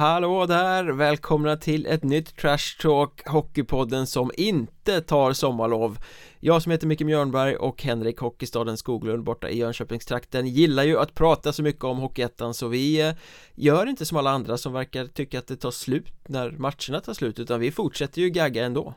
[0.00, 0.84] Hallå där!
[0.84, 5.98] Välkomna till ett nytt Trash Talk Hockeypodden som inte tar sommarlov
[6.40, 11.14] Jag som heter Micke Mjörnberg och Henrik Hockeystaden Skoglund borta i Jönköpingstrakten gillar ju att
[11.14, 13.14] prata så mycket om Hockeyettan så vi eh,
[13.54, 17.14] gör inte som alla andra som verkar tycka att det tar slut när matcherna tar
[17.14, 18.94] slut utan vi fortsätter ju gagga ändå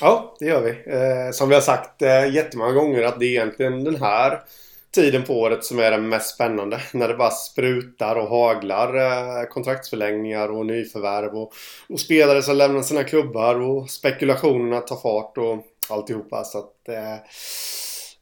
[0.00, 0.70] Ja, det gör vi.
[0.70, 4.40] Eh, som vi har sagt eh, jättemånga gånger att det är egentligen den här
[4.90, 6.80] tiden på året som är den mest spännande.
[6.92, 11.52] När det bara sprutar och haglar eh, kontraktsförlängningar och nyförvärv och,
[11.88, 16.44] och spelare som lämnar sina klubbar och spekulationerna tar fart och alltihopa.
[16.44, 17.16] Så att, eh,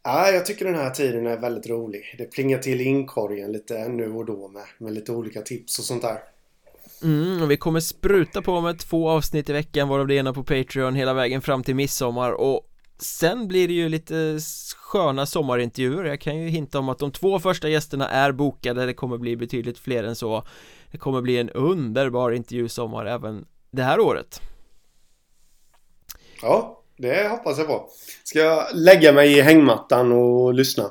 [0.03, 2.15] ja, jag tycker den här tiden är väldigt rolig.
[2.19, 5.85] Det plingar till i inkorgen lite nu och då med, med lite olika tips och
[5.85, 6.19] sånt där.
[7.03, 10.45] Mm, och vi kommer spruta på med två avsnitt i veckan varav det ena på
[10.45, 12.68] Patreon hela vägen fram till midsommar och
[12.99, 14.39] Sen blir det ju lite
[14.77, 16.05] sköna sommarintervjuer.
[16.05, 18.87] Jag kan ju hinta om att de två första gästerna är bokade.
[18.87, 20.47] Det kommer bli betydligt fler än så.
[20.91, 24.41] Det kommer bli en underbar intervjusommar även det här året.
[26.43, 27.89] Ja, det hoppas jag på.
[28.25, 30.91] Ska jag lägga mig i hängmattan och lyssna?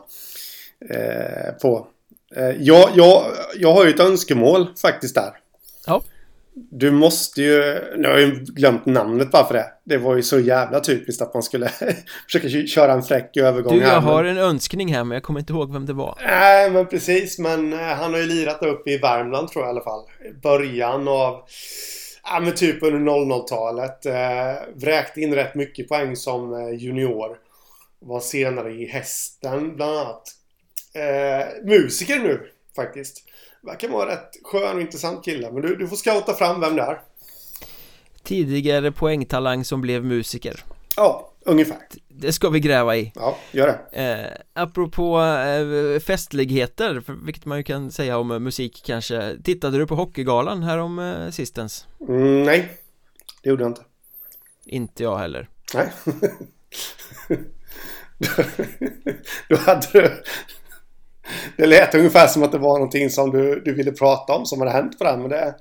[0.90, 1.88] Eh, på.
[2.36, 5.32] Eh, jag, jag, jag har ju ett önskemål faktiskt där.
[5.86, 6.02] Ja
[6.72, 7.80] du måste ju...
[7.98, 9.66] Nu har jag ju glömt namnet bara för det.
[9.84, 11.70] Det var ju så jävla typiskt att man skulle
[12.26, 14.38] försöka köra en fräck övergång Du, jag här, har men...
[14.38, 16.18] en önskning här men jag kommer inte ihåg vem det var.
[16.26, 17.40] Nej, men precis.
[17.40, 20.04] Men eh, han har ju lirat upp i Värmland tror jag i alla fall.
[20.44, 21.42] Början av...
[22.24, 24.06] Ja, men typ under 00-talet.
[24.06, 27.38] Eh, vräkte in rätt mycket poäng som eh, junior.
[28.00, 30.24] Var senare i Hästen bland annat.
[30.94, 32.42] Eh, musiker nu
[32.76, 33.24] faktiskt.
[33.68, 35.52] Verkar vara rätt skön och intressant kille.
[35.52, 37.02] Men du, du får scouta fram vem det är.
[38.24, 40.64] Tidigare poängtalang som blev musiker.
[40.96, 41.78] Ja, ungefär.
[42.08, 43.12] Det ska vi gräva i.
[43.16, 44.02] Ja, gör det.
[44.04, 49.38] Eh, apropå eh, festligheter, vilket man ju kan säga om musik kanske.
[49.44, 51.88] Tittade du på Hockeygalan här om eh, sistens?
[52.08, 52.78] Mm, nej,
[53.44, 53.82] det gjorde jag inte.
[54.66, 55.50] Inte jag heller.
[55.74, 55.92] Nej.
[59.50, 60.24] då hade du
[61.58, 64.60] det lät ungefär som att det var någonting som du, du ville prata om som
[64.60, 65.56] hade hänt på den, men det...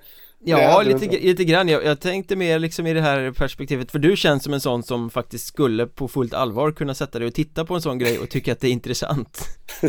[0.45, 1.69] Ja, det lite, lite grann.
[1.69, 4.83] Jag, jag, tänkte mer liksom i det här perspektivet För du känns som en sån
[4.83, 8.19] som faktiskt skulle på fullt allvar kunna sätta dig och titta på en sån grej
[8.19, 9.41] och tycka att det är intressant.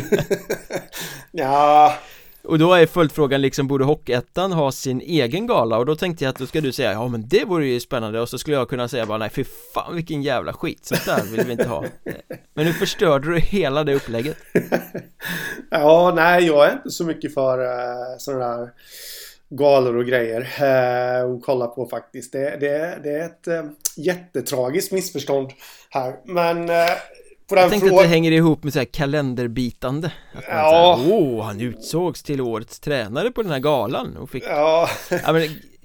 [1.32, 1.94] Ja
[2.44, 5.78] och då är följdfrågan liksom, borde Hockeyettan ha sin egen gala?
[5.78, 8.20] Och då tänkte jag att då ska du säga, ja men det vore ju spännande
[8.20, 9.44] och så skulle jag kunna säga bara, nej fy
[9.74, 11.84] fan vilken jävla skit, sånt där vill vi inte ha
[12.54, 14.36] Men nu förstörde du hela det upplägget
[15.70, 18.70] Ja, nej jag är inte så mycket för eh, uh, sådana där
[19.48, 22.32] galor och grejer uh, att kolla på faktiskt.
[22.32, 25.50] Det, det, det är ett uh, jättetragiskt missförstånd
[25.90, 26.14] här.
[26.24, 26.86] Men uh,
[27.50, 28.04] jag tänkte frågan...
[28.04, 30.12] att det hänger ihop med så här kalenderbitande.
[30.34, 31.00] Att ja.
[31.06, 35.32] Åh, oh, han utsågs till årets tränare på den här galan och fick Ja, ja
[35.32, 35.42] men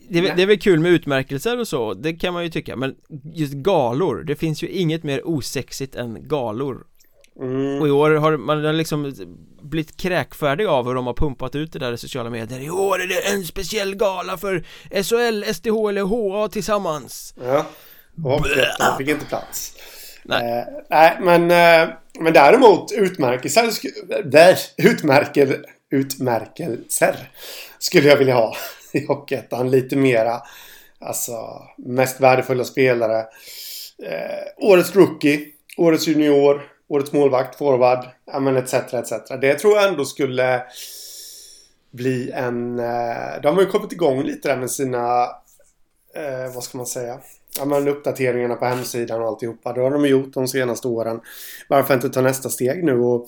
[0.09, 2.95] det, det är väl kul med utmärkelser och så, det kan man ju tycka Men
[3.33, 6.83] just galor, det finns ju inget mer osexigt än galor.
[7.39, 7.81] Mm.
[7.81, 9.13] Och i år har man liksom
[9.61, 12.59] blivit kräkfärdig av hur de har pumpat ut det där i sociala medier.
[12.59, 17.33] I år är det en speciell gala för SHL, SDH eller HA tillsammans.
[17.43, 17.65] Ja,
[18.23, 18.45] och
[18.79, 19.75] de fick inte plats
[20.25, 20.59] Nej.
[20.59, 23.69] Eh, nej, men, eh, men däremot utmärkelser,
[24.23, 27.15] där, utmärkel, utmärkelser
[27.79, 28.55] skulle jag vilja ha
[28.91, 29.71] i Hockeyettan.
[29.71, 30.41] Lite mera,
[30.99, 33.19] alltså mest värdefulla spelare.
[34.03, 35.45] Eh, årets rookie,
[35.77, 39.11] årets junior, årets målvakt, forward, ja men etc, etc.
[39.41, 40.63] Det tror jag ändå skulle
[41.91, 42.79] bli en...
[42.79, 45.23] Eh, de har ju kommit igång lite där med sina,
[46.15, 47.19] eh, vad ska man säga?
[47.57, 49.73] Ja, men uppdateringarna på hemsidan och alltihopa.
[49.73, 51.21] Det har de gjort de senaste åren.
[51.67, 53.27] Varför inte ta nästa steg nu och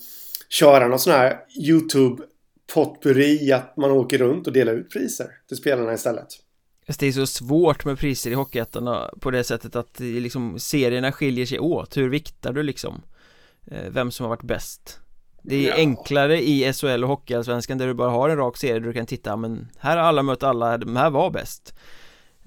[0.50, 2.24] köra någon sån här YouTube
[2.74, 6.28] potpurri att man åker runt och delar ut priser till spelarna istället.
[7.00, 11.46] Det är så svårt med priser i Hockeyettan på det sättet att liksom serierna skiljer
[11.46, 11.98] sig åt.
[11.98, 13.02] Hur viktar du liksom?
[13.72, 15.00] Eh, vem som har varit bäst?
[15.42, 15.76] Det är ja.
[15.76, 19.06] enklare i SHL och Hockeyallsvenskan där du bara har en rak serie där du kan
[19.06, 21.74] titta men här har alla mött alla, de här var bäst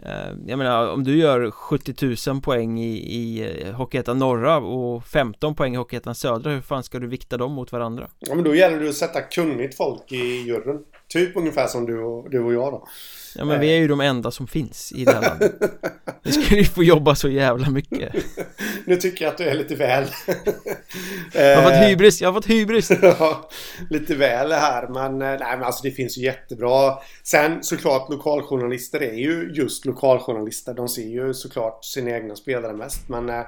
[0.03, 5.05] Eh, jag menar om du gör 70 000 poäng i, i eh, Hockeyettan norra och
[5.05, 8.09] 15 poäng i Hockeyettan södra Hur fan ska du vikta dem mot varandra?
[8.19, 11.99] Ja men då gäller det att sätta kunnigt folk i juryn Typ ungefär som du
[11.99, 12.88] och, du och jag då.
[13.34, 15.52] Ja men vi är ju de enda som finns i det här landet.
[16.22, 18.12] Vi skulle ju få jobba så jävla mycket.
[18.84, 20.05] Nu tycker jag att du är lite väl.
[21.34, 22.90] Jag har fått hybris, jag har fått hybris.
[23.02, 23.49] Ja,
[23.90, 26.94] Lite väl här men eh, nej men alltså det finns ju jättebra.
[27.22, 30.75] Sen såklart lokaljournalister är ju just lokaljournalister.
[30.75, 33.43] De ser ju såklart sina egna spelare mest men eh,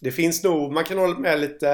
[0.00, 1.66] det finns nog, man kan hålla med lite...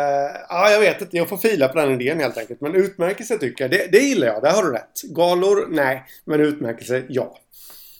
[0.49, 1.17] Ja, jag vet inte.
[1.17, 2.61] Jag får fila på den idén helt enkelt.
[2.61, 4.43] Men utmärkelse tycker jag, det, det gillar jag.
[4.43, 5.03] Där har du rätt.
[5.03, 6.05] Galor, nej.
[6.25, 7.39] Men utmärkelse, ja.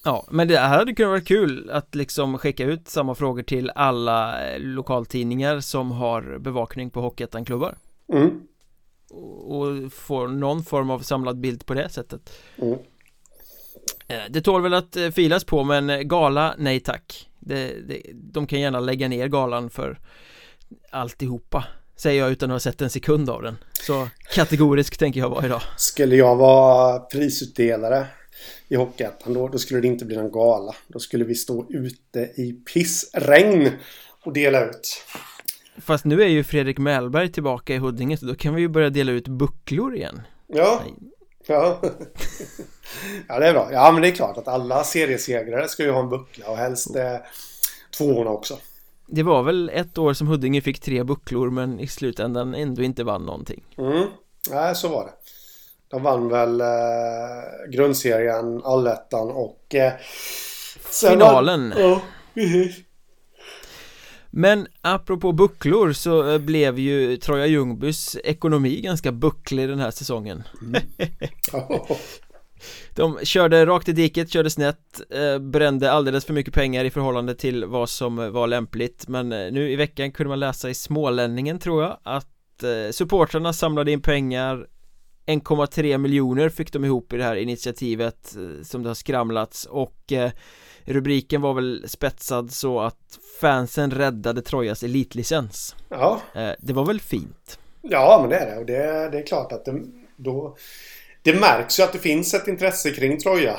[0.05, 3.71] Ja, men det här hade kunnat vara kul att liksom skicka ut samma frågor till
[3.75, 7.77] alla eh, lokaltidningar som har bevakning på Hockeyettan-klubbar.
[8.13, 8.41] Mm.
[9.41, 12.31] Och få någon form av samlad bild på det sättet.
[12.57, 12.79] Mm.
[14.09, 18.47] Eh, det tål väl att eh, filas på men gala, nej tack det, det, De
[18.47, 19.99] kan gärna lägga ner galan för
[20.91, 21.65] alltihopa
[21.97, 23.57] Säger jag utan att ha sett en sekund av den.
[23.73, 25.63] Så kategorisk tänker jag vara idag.
[25.77, 28.07] Skulle jag vara prisutdelare
[28.69, 30.75] i Hockeyettan då, då skulle det inte bli någon gala.
[30.89, 33.71] Då skulle vi stå ute i pissregn
[34.25, 35.05] och dela ut.
[35.79, 38.91] Fast nu är ju Fredrik Mellberg tillbaka i Huddinge så då kan vi ju börja
[38.91, 40.21] dela ut bucklor igen.
[40.47, 40.83] Ja,
[41.47, 41.81] ja.
[43.29, 43.69] Ja, det är bra.
[43.73, 46.97] Ja, men det är klart att alla seriesegrare ska ju ha en buckla och helst
[46.97, 47.17] eh,
[47.99, 48.59] tvåorna också.
[49.07, 53.05] Det var väl ett år som Huddinge fick tre bucklor men i slutändan ändå inte
[53.05, 53.65] vann någonting.
[53.79, 54.07] Mm,
[54.51, 55.13] nej så var det.
[55.89, 56.67] De vann väl eh,
[57.71, 59.75] grundserien, allettan och...
[59.75, 59.93] Eh,
[61.01, 61.71] Finalen.
[61.71, 62.01] Var, ja,
[62.35, 62.77] precis.
[64.39, 70.43] Men apropå bucklor så eh, blev ju Troja Ljungbys ekonomi ganska bucklig den här säsongen.
[70.63, 70.83] Mm.
[72.95, 77.35] De körde rakt i diket, körde snett, eh, brände alldeles för mycket pengar i förhållande
[77.35, 81.59] till vad som var lämpligt Men eh, nu i veckan kunde man läsa i Smålänningen
[81.59, 84.67] tror jag att eh, supportrarna samlade in pengar
[85.27, 90.13] 1,3 miljoner fick de ihop i det här initiativet eh, som det har skramlats och
[90.13, 90.31] eh,
[90.85, 97.01] rubriken var väl spetsad så att fansen räddade Trojas elitlicens Ja eh, Det var väl
[97.01, 97.59] fint?
[97.83, 99.83] Ja men det är det och det, det är klart att det,
[100.17, 100.57] då
[101.23, 103.57] det märks ju att det finns ett intresse kring Troja.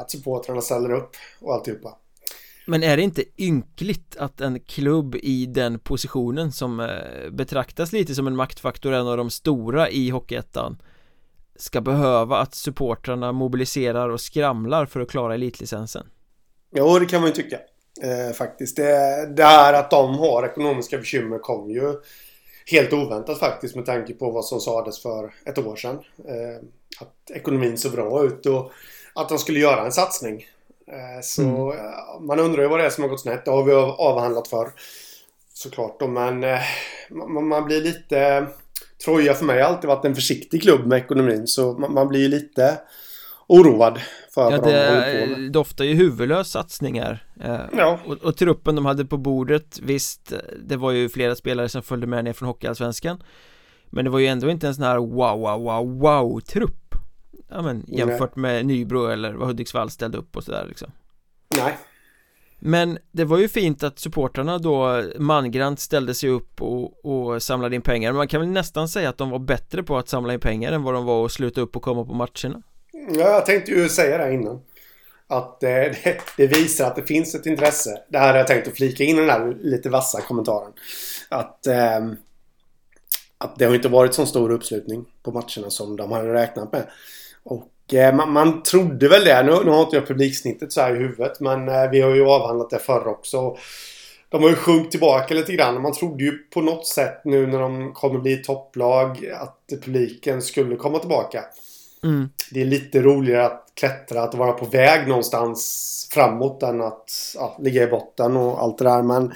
[0.00, 1.98] Att supportrarna ställer upp och alltihopa.
[2.66, 8.14] Men är det inte ynkligt att en klubb i den positionen som eh, betraktas lite
[8.14, 10.82] som en maktfaktor, en av de stora i Hockeyettan
[11.56, 16.06] ska behöva att supportrarna mobiliserar och skramlar för att klara elitlicensen?
[16.76, 17.58] Jo, det kan man ju tycka.
[18.02, 18.76] Eh, faktiskt.
[18.76, 21.94] Det, det här att de har ekonomiska bekymmer kom ju
[22.66, 25.98] helt oväntat faktiskt med tanke på vad som sades för ett år sedan.
[26.28, 26.66] Eh,
[27.00, 28.72] att ekonomin såg bra ut och
[29.14, 30.46] att de skulle göra en satsning.
[30.86, 32.26] Eh, så mm.
[32.26, 33.44] man undrar ju vad det är som har gått snett.
[33.44, 34.68] Det har vi avhandlat för
[35.54, 36.60] Såklart då, men eh,
[37.42, 38.46] man, blir lite...
[39.04, 42.78] Troja för mig har alltid varit en försiktig klubb med ekonomin så man, blir lite
[43.46, 44.00] oroad
[44.34, 47.98] för ja, det doftar ju huvudlös satsningar eh, ja.
[48.06, 50.32] och, och, truppen de hade på bordet Visst,
[50.64, 53.22] det var ju flera spelare som följde med ner från Hockeyallsvenskan
[53.90, 56.83] Men det var ju ändå inte en sån här wow, wow, wow, wow trupp
[57.54, 60.90] Ja men jämfört med Nybro eller vad Hudiksvall ställde upp och sådär liksom
[61.56, 61.78] Nej
[62.58, 67.76] men det var ju fint att supportrarna då mangrant ställde sig upp och, och samlade
[67.76, 70.40] in pengar Man kan väl nästan säga att de var bättre på att samla in
[70.40, 72.62] pengar än vad de var att sluta upp och komma på matcherna
[73.08, 74.60] Ja, jag tänkte ju säga det innan.
[75.26, 75.70] Att eh,
[76.04, 78.00] det, det, visar att det finns ett intresse.
[78.08, 80.72] Det här har jag tänkt att flika in i den här lite vassa kommentaren.
[81.28, 82.06] Att, eh,
[83.38, 86.86] att det har inte varit så stor uppslutning på matcherna som de hade räknat med.
[87.44, 89.42] Och eh, man, man, trodde väl det.
[89.42, 91.40] Nu, nu har inte jag publiksnittet så här i huvudet.
[91.40, 93.56] Men eh, vi har ju avhandlat det förr också.
[94.28, 95.82] De har ju sjunkit tillbaka lite grann.
[95.82, 100.76] Man trodde ju på något sätt nu när de kommer bli topplag att publiken skulle
[100.76, 101.44] komma tillbaka.
[102.02, 102.28] Mm.
[102.50, 107.56] Det är lite roligare att klättra, att vara på väg någonstans framåt än att ja,
[107.60, 109.02] ligga i botten och allt det där.
[109.02, 109.32] Men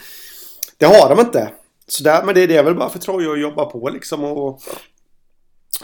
[0.77, 1.51] det har de inte.
[1.87, 4.61] Så där, men det, det är väl bara för Troja att jobba på liksom och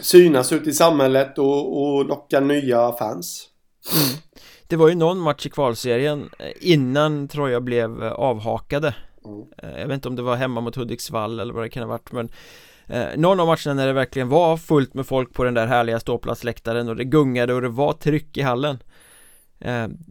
[0.00, 3.48] synas ut i samhället och, och locka nya fans.
[3.92, 4.20] Mm.
[4.68, 8.94] Det var ju någon match i kvalserien eh, innan Troja blev eh, avhakade.
[9.24, 9.42] Mm.
[9.58, 11.90] Eh, jag vet inte om det var hemma mot Hudiksvall eller vad det kan ha
[11.90, 12.28] varit men
[13.16, 16.88] Någon av matcherna när det verkligen var fullt med folk på den där härliga ståplatsläktaren
[16.88, 18.78] och det gungade och det var tryck i hallen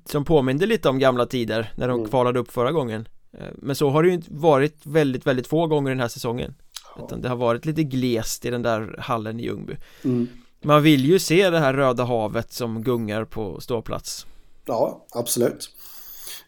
[0.05, 2.09] Som påminde lite om gamla tider när de mm.
[2.09, 3.07] kvalade upp förra gången
[3.55, 6.55] Men så har det ju varit väldigt, väldigt få gånger den här säsongen.
[6.99, 10.27] Utan det har varit lite glest i den där hallen i Ljungby mm.
[10.61, 14.25] Man vill ju se det här röda havet som gungar på ståplats
[14.65, 15.69] Ja, absolut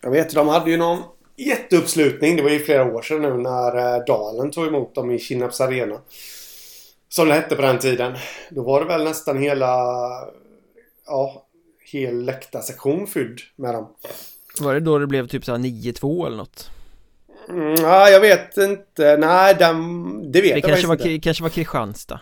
[0.01, 1.03] Jag vet, de hade ju någon
[1.37, 2.35] jätteuppslutning.
[2.35, 5.61] Det var ju flera år sedan nu när eh, Dalen tog emot dem i Kinnarps
[5.61, 6.01] Arena.
[7.09, 8.13] Som det hette på den tiden.
[8.49, 9.67] Då var det väl nästan hela...
[11.07, 11.45] Ja,
[11.91, 13.87] hel läktarsektion fylld med dem.
[14.59, 16.69] Var det då det blev typ såhär 9-2 eller något?
[17.49, 19.17] Mm, nej, jag vet inte.
[19.17, 21.23] Nej, den, det vet det jag kanske var, inte.
[21.23, 22.19] kanske var Kristianstad.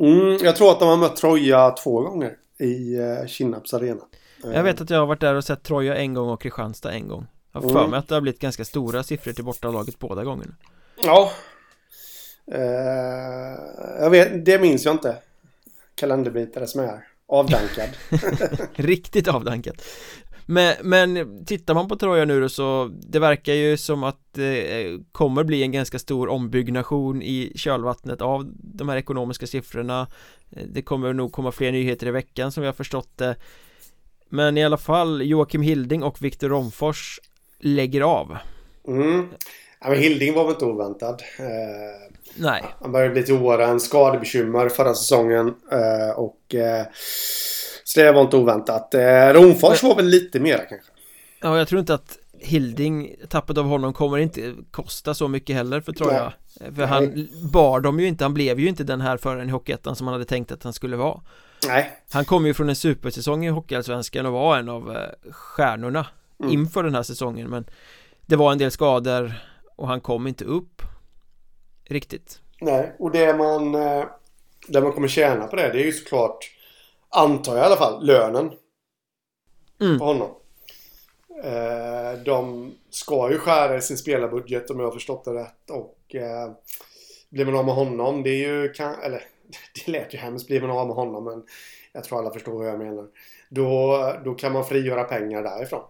[0.00, 4.02] Mm, jag tror att de har mött Troja två gånger i uh, Kinnarps Arena.
[4.44, 7.08] Jag vet att jag har varit där och sett Troja en gång och Kristianstad en
[7.08, 7.26] gång.
[7.52, 7.90] Jag har för mm.
[7.90, 10.54] mig att det har blivit ganska stora siffror till bortalaget båda gångerna
[11.02, 11.32] Ja.
[12.54, 12.60] Uh,
[14.00, 15.16] jag vet, det minns jag inte.
[15.94, 17.88] Kalenderbitare som är avdankad.
[18.74, 19.82] Riktigt avdankad.
[20.52, 24.82] Men, men tittar man på Troja nu då så det verkar ju som att det
[24.82, 30.06] eh, kommer bli en ganska stor ombyggnation i kölvattnet av de här ekonomiska siffrorna.
[30.50, 33.36] Eh, det kommer nog komma fler nyheter i veckan som vi har förstått det.
[34.28, 37.20] Men i alla fall Joakim Hilding och Viktor Romfors
[37.58, 38.36] lägger av.
[38.88, 39.28] Mm
[39.82, 41.46] ja, men Hilding var väl inte oväntad eh,
[42.34, 46.86] Nej Han började bli till åren, skadebekymmer förra säsongen eh, och eh,
[47.84, 48.94] så det var inte oväntat.
[48.94, 50.92] Eh, Romfors var väl lite mera kanske.
[51.40, 55.80] Ja, jag tror inte att Hilding, tappet av honom kommer inte kosta så mycket heller
[55.80, 56.72] för Troja Nej.
[56.74, 59.96] För han bar dem ju inte, han blev ju inte den här föraren i Hockeyettan
[59.96, 61.20] som han hade tänkt att han skulle vara
[61.66, 66.06] Nej Han kom ju från en supersäsong i Hockeyallsvenskan och var en av eh, stjärnorna
[66.40, 66.52] mm.
[66.52, 67.64] inför den här säsongen men
[68.26, 69.34] Det var en del skador
[69.82, 70.82] och han kom inte upp
[71.84, 74.04] Riktigt Nej, och det man eh,
[74.68, 76.50] Det man kommer tjäna på det, det är ju såklart
[77.08, 78.52] Antar jag i alla fall, lönen.
[79.80, 79.98] Mm.
[79.98, 80.30] På honom.
[81.44, 85.70] Eh, de ska ju skära i sin spelarbudget om jag har förstått det rätt.
[85.70, 86.52] Och eh,
[87.28, 88.64] blir man av med honom, det är ju
[89.02, 89.22] eller
[89.74, 91.44] det lät ju hemskt, blir man av med honom men
[91.92, 93.06] jag tror alla förstår vad jag menar.
[93.48, 95.84] Då, då kan man frigöra pengar därifrån.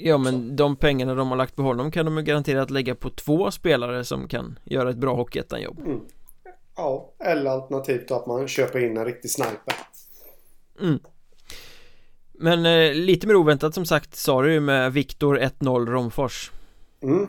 [0.00, 0.54] Ja men Så.
[0.54, 4.04] de pengarna de har lagt på honom kan de ju garanterat lägga på två spelare
[4.04, 5.78] som kan göra ett bra Hockeyettan-jobb.
[5.78, 6.00] Mm.
[6.76, 9.74] Ja, eller alternativt att man köper in en riktig sniper.
[10.80, 10.98] Mm.
[12.32, 16.52] Men eh, lite mer oväntat som sagt sa du ju med Viktor 1-0 Romfors
[17.02, 17.28] mm.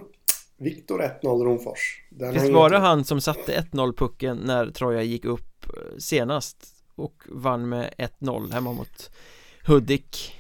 [0.58, 5.26] Viktor 1-0 Romfors Den Visst var det han som satte 1-0 pucken när Troja gick
[5.26, 6.58] upp eh, senast
[6.96, 9.12] och vann med 1-0 hemma mot
[9.66, 10.39] Hudik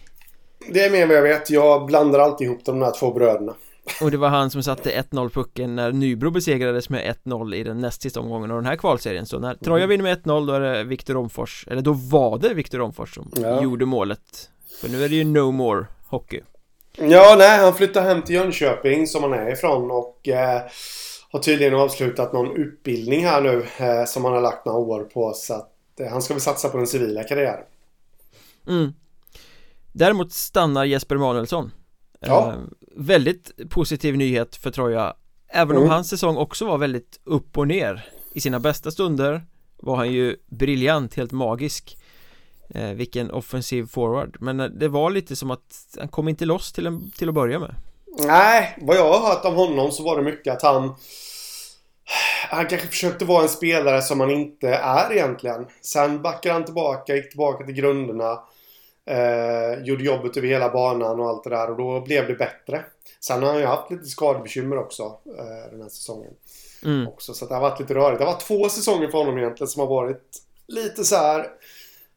[0.73, 3.53] Det är mer vad jag vet, jag blandar alltid ihop de här två bröderna.
[4.01, 7.79] Och det var han som satte 1-0 pucken när Nybro besegrades med 1-0 i den
[7.79, 9.25] näst sista omgången av den här kvalserien.
[9.25, 12.53] Så när Troja vinner med 1-0 då är det Viktor Romfors Eller då var det
[12.53, 13.63] Viktor Romfors som ja.
[13.63, 14.49] gjorde målet.
[14.81, 16.41] För nu är det ju no more hockey.
[16.97, 20.61] Ja, nej, han flyttar hem till Jönköping som han är ifrån och eh,
[21.31, 25.33] har tydligen avslutat någon utbildning här nu eh, som han har lagt några år på.
[25.33, 27.65] Så att eh, han ska väl satsa på den civila karriären.
[28.67, 28.93] Mm.
[29.93, 31.71] Däremot stannar Jesper Emanuelsson
[32.19, 32.53] Ja.
[32.53, 32.59] Eh,
[32.95, 35.13] väldigt positiv nyhet för Troja
[35.47, 35.83] Även mm.
[35.83, 39.45] om hans säsong också var väldigt upp och ner I sina bästa stunder
[39.77, 41.97] var han ju briljant, helt magisk
[42.69, 46.71] eh, Vilken offensiv forward Men eh, det var lite som att han kom inte loss
[46.71, 47.75] till, en, till att börja med
[48.25, 50.95] Nej, vad jag har hört om honom så var det mycket att han
[52.49, 55.67] han kanske försökte vara en spelare som han inte är egentligen.
[55.81, 58.39] Sen backade han tillbaka, gick tillbaka till grunderna.
[59.09, 62.85] Eh, gjorde jobbet över hela banan och allt det där och då blev det bättre.
[63.19, 65.03] Sen har han ju haft lite skadebekymmer också
[65.37, 66.31] eh, den här säsongen.
[66.85, 67.07] Mm.
[67.07, 68.19] Också, så det har varit lite rörigt.
[68.19, 70.23] Det har varit två säsonger för honom egentligen som har varit
[70.67, 71.47] lite så här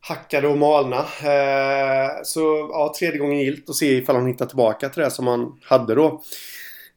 [0.00, 0.98] hackade och malna.
[0.98, 2.40] Eh, så
[2.72, 5.94] ja, tredje gången gilt och se ifall han hittar tillbaka till det som han hade
[5.94, 6.22] då.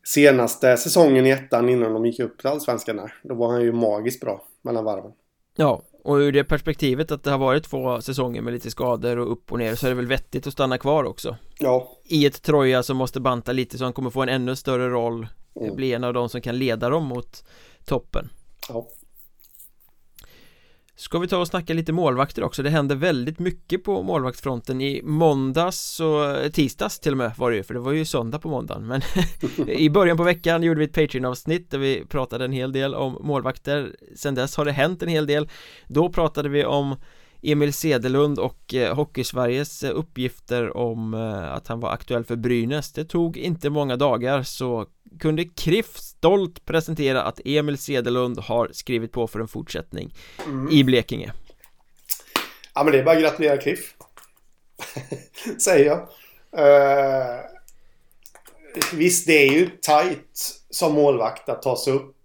[0.08, 3.14] Senaste säsongen i ettan innan de gick upp till Allsvenskan där.
[3.24, 5.12] Då var han ju magiskt bra mellan varven.
[5.56, 9.32] Ja, och ur det perspektivet att det har varit två säsonger med lite skador och
[9.32, 11.38] upp och ner så är det väl vettigt att stanna kvar också.
[11.60, 11.92] Ja.
[12.04, 15.28] I ett Troja som måste banta lite så han kommer få en ännu större roll
[15.62, 15.76] mm.
[15.76, 17.44] Bli en av de som kan leda dem mot
[17.86, 18.30] toppen.
[18.70, 18.88] Ja
[20.98, 22.64] Ska vi ta och snacka lite målvakter också?
[22.64, 27.52] Det händer väldigt mycket på målvaktsfronten i måndags och eh, tisdags till och med var
[27.52, 28.88] det ju för det var ju söndag på måndagen.
[28.88, 29.02] Men
[29.68, 33.18] i början på veckan gjorde vi ett Patreon-avsnitt där vi pratade en hel del om
[33.22, 33.96] målvakter.
[34.16, 35.50] Sen dess har det hänt en hel del.
[35.88, 36.96] Då pratade vi om
[37.52, 42.94] Emil Sedelund och eh, Hockeysveriges eh, uppgifter om eh, att han var aktuell för Brynäs.
[42.94, 44.86] Det tog inte många dagar så
[45.20, 50.14] kunde KRIF stolt presentera att Emil Sedelund har skrivit på för en fortsättning
[50.46, 50.70] mm.
[50.72, 51.34] i Blekinge.
[52.74, 53.94] Ja men det är bara att gratulera KRIF
[55.60, 56.00] Säger jag.
[56.58, 57.42] Uh,
[58.94, 62.16] Visst det är ju tight som målvakt att ta sig upp.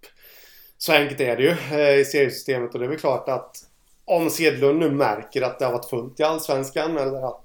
[0.77, 1.51] Så enkelt är det ju
[1.99, 2.73] i seriesystemet.
[2.73, 3.70] Och det är väl klart att
[4.11, 7.43] om Sedlund nu märker att det har varit fullt i Allsvenskan eller att,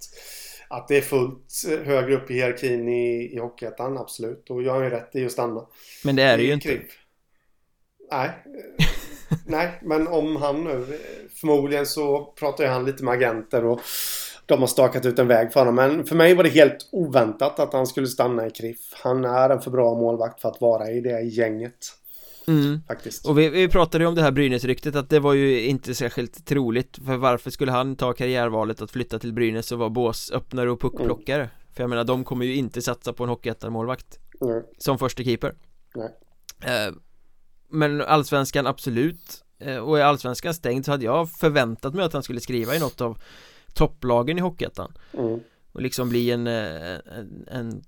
[0.68, 4.46] att det är fullt högre upp i hierarkin i, i Hockeyettan, absolut.
[4.46, 5.66] Då gör han ju rätt i att stanna.
[6.04, 6.80] Men det är det ju inte.
[8.10, 8.30] Nej.
[9.46, 10.98] Nej, men om han nu...
[11.40, 13.80] Förmodligen så pratar ju han lite med agenter och
[14.46, 15.74] de har stakat ut en väg för honom.
[15.74, 18.78] Men för mig var det helt oväntat att han skulle stanna i KRIF.
[18.92, 21.78] Han är en för bra målvakt för att vara i det gänget.
[22.48, 22.80] Mm.
[22.86, 25.94] Faktiskt Och vi, vi pratade ju om det här Brynäs-ryktet att det var ju inte
[25.94, 30.70] särskilt troligt För varför skulle han ta karriärvalet att flytta till Brynäs och vara båsöppnare
[30.70, 31.42] och puckplockare?
[31.42, 31.54] Mm.
[31.72, 34.62] För jag menar, de kommer ju inte satsa på en hockeyettan-målvakt mm.
[34.78, 35.54] Som första keeper
[35.94, 36.14] Nej.
[36.60, 36.94] Eh,
[37.68, 42.22] Men allsvenskan absolut eh, Och är allsvenskan stängd så hade jag förväntat mig att han
[42.22, 43.18] skulle skriva i något av
[43.74, 45.40] topplagen i Hockeyettan mm.
[45.72, 47.82] Och liksom bli en, eh, en, en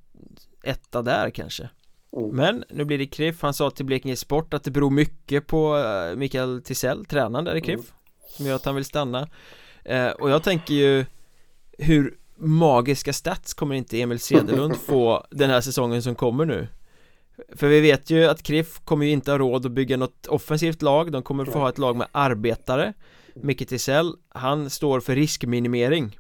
[0.63, 1.71] etta där kanske
[2.17, 2.37] mm.
[2.37, 5.77] Men nu blir det Kriff, han sa till Blekinge Sport att det beror mycket på
[5.77, 7.93] eh, Mikael Tisell, tränaren där i Kriff mm.
[8.29, 9.29] Som gör att han vill stanna.
[10.19, 11.05] Och jag tänker ju
[11.79, 16.69] Hur magiska stats kommer inte Emil Cederlund få den här säsongen som kommer nu?
[17.57, 20.83] För vi vet ju att Kriff kommer ju inte ha råd att bygga något offensivt
[20.83, 21.13] lag.
[21.13, 22.93] De kommer få ha ett lag med arbetare.
[23.35, 26.19] Micke Tisell, han står för riskminimering.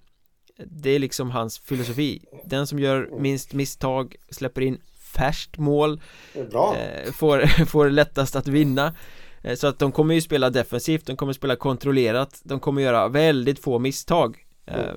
[0.66, 2.24] Det är liksom hans filosofi.
[2.44, 4.80] Den som gör minst misstag släpper in
[5.18, 6.00] färskt mål
[6.34, 8.94] eh, får, får lättast att vinna.
[9.42, 13.08] Eh, Så att de kommer ju spela defensivt, de kommer spela kontrollerat De kommer göra
[13.08, 14.46] väldigt få misstag.
[14.66, 14.94] Eh,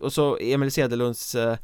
[0.00, 1.56] och så Emil Cederlunds eh,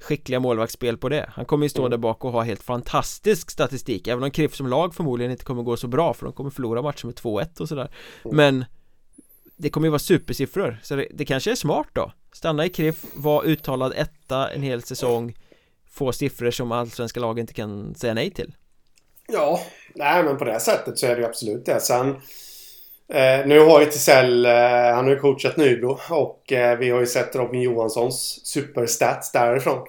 [0.00, 1.30] skickliga målvaktsspel på det.
[1.32, 1.90] Han kommer ju stå mm.
[1.90, 5.62] där bak och ha helt fantastisk statistik Även om Kriff som lag förmodligen inte kommer
[5.62, 7.90] gå så bra för de kommer förlora matcher med 2-1 och sådär.
[8.24, 8.36] Mm.
[8.36, 8.64] Men
[9.56, 12.12] Det kommer ju vara supersiffror så det, det kanske är smart då.
[12.32, 15.34] Stanna i Kriff, vara uttalad etta en hel säsong
[15.96, 18.54] Få siffror som allsvenska lag inte kan säga nej till
[19.28, 19.60] Ja,
[19.94, 22.16] nej men på det sättet så är det ju absolut det Sen
[23.08, 24.52] Eh, nu har ju Tisell, eh,
[24.94, 29.86] han har ju coachat Nybro och eh, vi har ju sett Robin Johanssons superstats därifrån.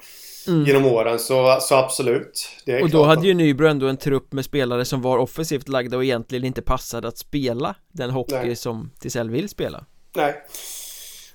[0.48, 0.66] Mm.
[0.66, 2.50] Genom åren så, så absolut
[2.82, 6.04] Och då hade ju Nybro ändå en trupp med spelare som var offensivt lagda och
[6.04, 8.56] egentligen inte passade att spela Den hockey Nej.
[8.56, 9.86] som Tisell vill spela
[10.16, 10.42] Nej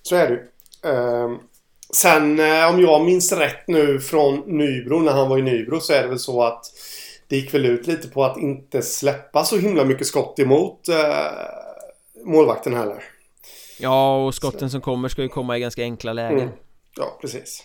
[0.02, 0.41] Så är det
[0.88, 1.38] ehm,
[1.97, 5.93] Sen eh, om jag minns rätt nu från Nybro när han var i Nybro så
[5.93, 6.64] är det väl så att
[7.29, 10.97] Det gick väl ut lite på att inte släppa så himla mycket skott emot eh,
[12.25, 13.05] målvakten heller.
[13.81, 16.40] Ja, och skotten som kommer ska ju komma i ganska enkla lägen.
[16.40, 16.55] Mm.
[16.97, 17.64] Ja, precis.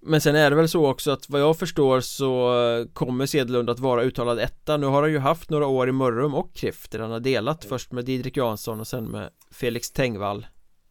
[0.00, 3.78] Men sen är det väl så också att vad jag förstår så kommer Sedlund att
[3.78, 6.98] vara uttalad etta Nu har han ju haft några år i Mörrum och Kriff där
[6.98, 10.46] han har delat först med Didrik Jansson och sen med Felix Tengvall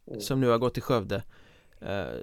[0.08, 0.20] mm.
[0.20, 1.22] Som nu har gått till Skövde
[1.82, 2.20] uh,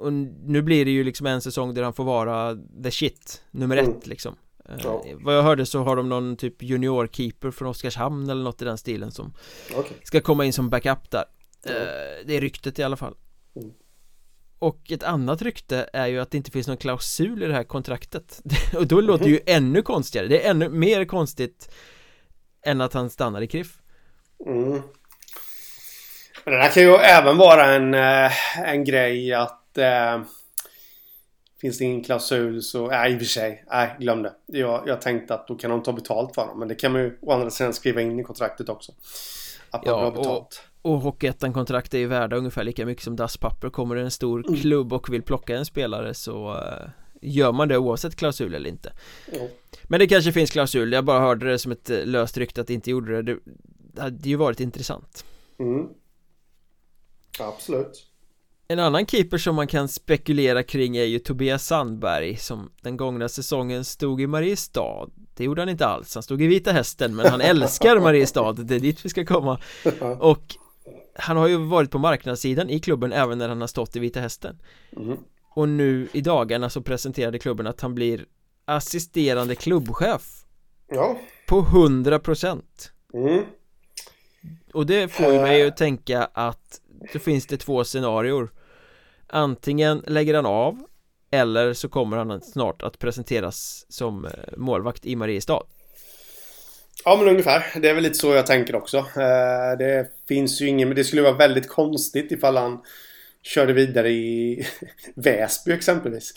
[0.00, 3.76] Och nu blir det ju liksom en säsong där han får vara the shit Nummer
[3.76, 3.90] mm.
[3.90, 4.36] ett liksom
[4.82, 5.04] Ja.
[5.06, 8.64] Eh, vad jag hörde så har de någon typ juniorkeeper från Oskarshamn eller något i
[8.64, 9.32] den stilen som
[9.76, 9.96] okay.
[10.02, 11.24] Ska komma in som backup där
[11.64, 11.70] ja.
[11.70, 13.14] Eh, det är ryktet i alla fall
[13.56, 13.70] mm.
[14.58, 17.64] Och ett annat rykte är ju att det inte finns någon klausul i det här
[17.64, 18.42] kontraktet
[18.76, 19.64] Och då låter det ju mm.
[19.64, 21.70] ännu konstigare Det är ännu mer konstigt
[22.62, 23.78] Än att han stannar i Kriff
[24.46, 24.82] mm.
[26.48, 30.20] Men det här kan ju även vara en, eh, en grej att eh,
[31.60, 34.32] Finns det ingen klausul så, nej i och för sig, nej glöm det.
[34.46, 36.58] Jag, jag tänkte att då kan de ta betalt för dem.
[36.58, 38.92] Men det kan man ju å andra sidan skriva in i kontraktet också.
[39.70, 40.62] Att man ja, betalt.
[40.82, 43.70] Och, och Hockeyettan-kontrakt är ju värda ungefär lika mycket som dasspapper.
[43.70, 44.60] Kommer det en stor mm.
[44.60, 46.88] klubb och vill plocka en spelare så uh,
[47.22, 48.92] gör man det oavsett klausul eller inte.
[49.32, 49.48] Mm.
[49.84, 52.66] Men det kanske finns klausul, jag bara hörde det som ett eh, löst rykte att
[52.66, 53.38] det inte gjorde det.
[53.94, 55.24] Det hade ju varit intressant.
[55.58, 55.88] Mm.
[57.40, 58.04] Absolut.
[58.70, 63.28] En annan keeper som man kan spekulera kring är ju Tobias Sandberg som den gångna
[63.28, 65.10] säsongen stod i Mariestad.
[65.34, 68.74] Det gjorde han inte alls, han stod i Vita Hästen men han älskar Mariestad, det
[68.74, 69.60] är dit vi ska komma.
[70.18, 70.56] Och
[71.14, 74.20] han har ju varit på marknadssidan i klubben även när han har stått i Vita
[74.20, 74.58] Hästen.
[74.96, 75.18] Mm.
[75.54, 78.26] Och nu i dagarna så presenterade klubben att han blir
[78.64, 80.44] assisterande klubbchef.
[80.88, 81.18] Ja.
[81.46, 82.62] På 100%
[83.14, 83.44] mm.
[84.72, 86.80] Och det får ju mig att tänka att
[87.12, 88.50] då finns det två scenarior.
[89.26, 90.78] Antingen lägger han av
[91.30, 95.62] Eller så kommer han snart att presenteras som eh, målvakt i Mariestad.
[97.04, 98.96] Ja men ungefär, det är väl lite så jag tänker också.
[98.98, 102.80] Eh, Det finns ju ingen, men det skulle vara väldigt konstigt ifall han
[103.42, 104.66] Körde vidare i
[105.14, 106.32] Väsby exempelvis.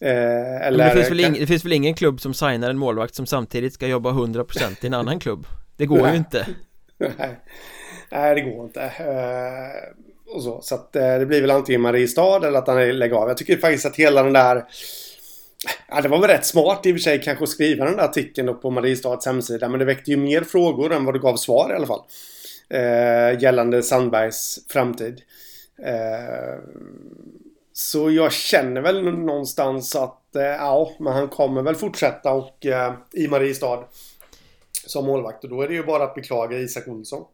[0.00, 3.14] Eh, Eller det finns, väl ing, det finns väl ingen klubb som signar en målvakt
[3.14, 5.46] som samtidigt ska jobba 100% i en annan klubb?
[5.76, 6.46] Det går ju inte.
[6.98, 7.40] Nej,
[8.10, 10.60] Nej det går inte eh, och så.
[10.60, 13.28] Så att eh, det blir väl antingen Mariestad eller att han lägger av.
[13.28, 14.64] Jag tycker faktiskt att hela den där...
[15.88, 18.04] Ja, det var väl rätt smart i och för sig kanske att skriva den där
[18.04, 19.68] artikeln på Mariestads hemsida.
[19.68, 22.02] Men det väckte ju mer frågor än vad det gav svar i alla fall.
[22.68, 25.22] Eh, gällande Sandbergs framtid.
[25.84, 26.58] Eh,
[27.72, 32.94] så jag känner väl någonstans att eh, ja, men han kommer väl fortsätta och eh,
[33.12, 33.84] i Mariestad
[34.86, 35.44] som målvakt.
[35.44, 37.24] Och då är det ju bara att beklaga Isak Olsson.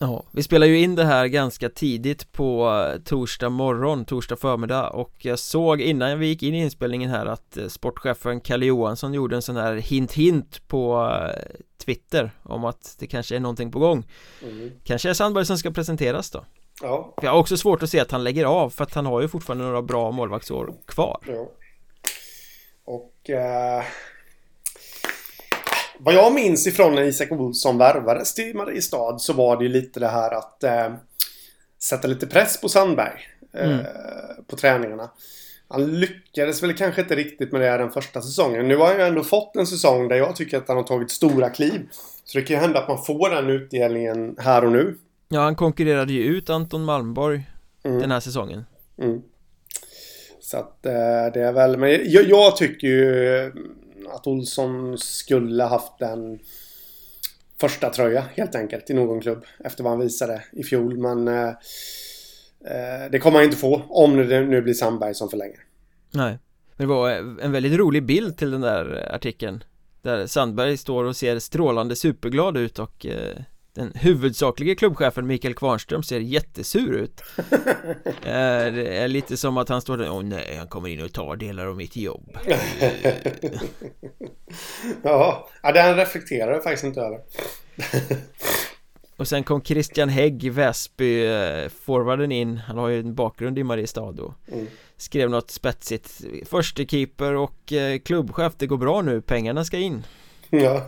[0.00, 4.90] Ja, vi spelar ju in det här ganska tidigt på eh, torsdag morgon, torsdag förmiddag
[4.90, 9.14] och jag såg innan vi gick in i inspelningen här att eh, sportchefen Kalle Johansson
[9.14, 13.78] gjorde en sån här hint-hint på eh, Twitter om att det kanske är någonting på
[13.78, 14.06] gång.
[14.42, 14.70] Mm.
[14.84, 16.44] Kanske är Sandberg som ska presenteras då?
[16.82, 17.14] Ja.
[17.22, 19.28] Jag har också svårt att se att han lägger av för att han har ju
[19.28, 21.20] fortfarande några bra målvaktsår kvar.
[21.26, 21.50] Ja.
[22.84, 23.84] Och eh,
[25.98, 30.00] vad jag minns ifrån när Isak Olsson värvades till Mariestad så var det ju lite
[30.00, 30.92] det här att eh,
[31.82, 33.20] sätta lite press på Sandberg.
[33.52, 33.84] Eh, mm.
[34.46, 35.10] På träningarna.
[35.68, 38.68] Han lyckades väl kanske inte riktigt med det den första säsongen.
[38.68, 41.10] Nu har han ju ändå fått en säsong där jag tycker att han har tagit
[41.10, 41.88] stora kliv.
[42.24, 44.96] Så det kan ju hända att man får den utdelningen här och nu.
[45.28, 47.50] Ja, han konkurrerade ju ut Anton Malmborg
[47.84, 48.00] mm.
[48.00, 48.64] den här säsongen.
[48.98, 49.22] Mm.
[50.40, 50.92] Så att eh,
[51.34, 53.52] det är väl, men jag, jag, tycker ju
[54.10, 56.38] att Olsson skulle haft en
[57.60, 60.98] första tröja helt enkelt i någon klubb efter vad han visade i fjol.
[60.98, 65.58] Men eh, eh det kommer han inte få om det nu blir Sandberg som förlänger.
[66.10, 66.38] Nej,
[66.76, 69.64] men det var eh, en väldigt rolig bild till den där artikeln.
[70.02, 73.36] Där Sandberg står och ser strålande superglad ut och eh,
[73.78, 77.22] den huvudsakliga klubbchefen Mikael Kvarnström ser jättesur ut.
[78.22, 81.36] Det är lite som att han står där Åh nej, han kommer in och tar
[81.36, 82.38] delar av mitt jobb.
[85.02, 87.20] Ja, ja den reflekterar jag faktiskt inte över.
[89.16, 92.56] Och sen kom Christian Hägg, Väsby, eh, forwarden in.
[92.56, 94.34] Han har ju en bakgrund i Mariestad då.
[94.52, 94.66] Mm.
[94.96, 96.20] Skrev något spetsigt.
[96.46, 100.04] Förste keeper och eh, klubbchef, det går bra nu, pengarna ska in.
[100.50, 100.86] Ja.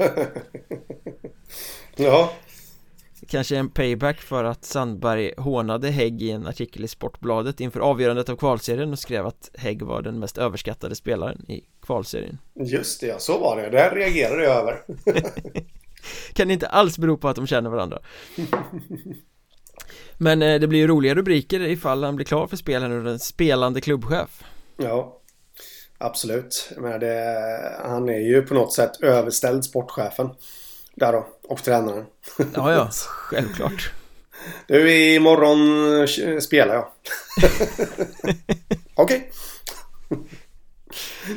[1.96, 2.32] Ja
[3.30, 8.28] Kanske en payback för att Sandberg hånade Hägg i en artikel i Sportbladet inför avgörandet
[8.28, 12.38] av kvalserien och skrev att Hägg var den mest överskattade spelaren i kvalserien.
[12.54, 13.70] Just det, ja, så var det.
[13.70, 14.82] Det här reagerade jag över.
[16.32, 17.98] Kan inte alls bero på att de känner varandra.
[20.18, 23.04] Men eh, det blir ju roliga rubriker ifall han blir klar för spel här nu,
[23.04, 24.44] den spelande klubbchef.
[24.76, 25.20] Ja
[26.02, 30.30] Absolut, men det, han är ju på något sätt överställd sportchefen
[31.00, 32.06] där då, och tränaren.
[32.54, 33.92] Ja, ja, självklart.
[34.66, 35.60] Du, imorgon
[36.40, 36.86] spelar jag.
[38.94, 39.30] Okej.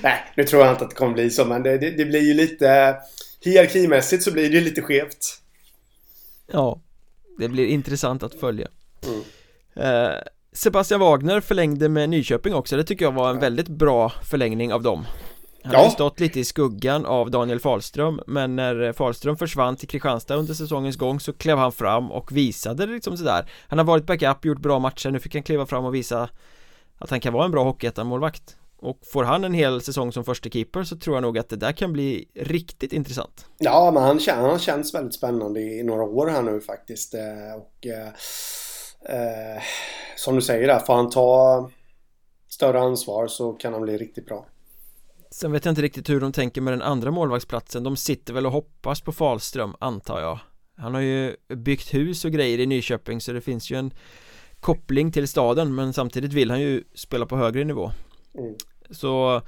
[0.01, 2.21] Nej, nu tror jag inte att det kommer bli så, men det, det, det blir
[2.21, 2.97] ju lite...
[3.41, 5.41] Hierarkimässigt så blir det ju lite skevt.
[6.47, 6.81] Ja,
[7.37, 8.67] det blir intressant att följa.
[9.05, 9.23] Mm.
[9.75, 10.17] Eh,
[10.53, 14.83] Sebastian Wagner förlängde med Nyköping också, det tycker jag var en väldigt bra förlängning av
[14.83, 15.05] dem.
[15.63, 15.79] Han ja.
[15.79, 20.53] har stått lite i skuggan av Daniel Falström Men när Falström försvann till Kristianstad under
[20.53, 23.49] säsongens gång så klev han fram och visade liksom sådär.
[23.67, 26.29] Han har varit backup, gjort bra matcher, nu fick han kliva fram och visa
[26.97, 28.55] Att han kan vara en bra hockeyettan-målvakt.
[28.77, 31.55] Och får han en hel säsong som första keeper så tror jag nog att det
[31.55, 33.45] där kan bli riktigt intressant.
[33.57, 37.21] Ja, men han, han har känts väldigt spännande i några år här nu faktiskt eh,
[37.57, 38.07] Och eh,
[39.17, 39.61] eh,
[40.15, 41.69] Som du säger där, får han ta
[42.49, 44.45] större ansvar så kan han bli riktigt bra
[45.33, 47.83] Sen vet jag inte riktigt hur de tänker med den andra målvaktsplatsen.
[47.83, 50.39] De sitter väl och hoppas på Falström antar jag.
[50.77, 53.93] Han har ju byggt hus och grejer i Nyköping så det finns ju en
[54.59, 57.91] koppling till staden men samtidigt vill han ju spela på högre nivå.
[58.37, 58.55] Mm.
[58.89, 59.41] Så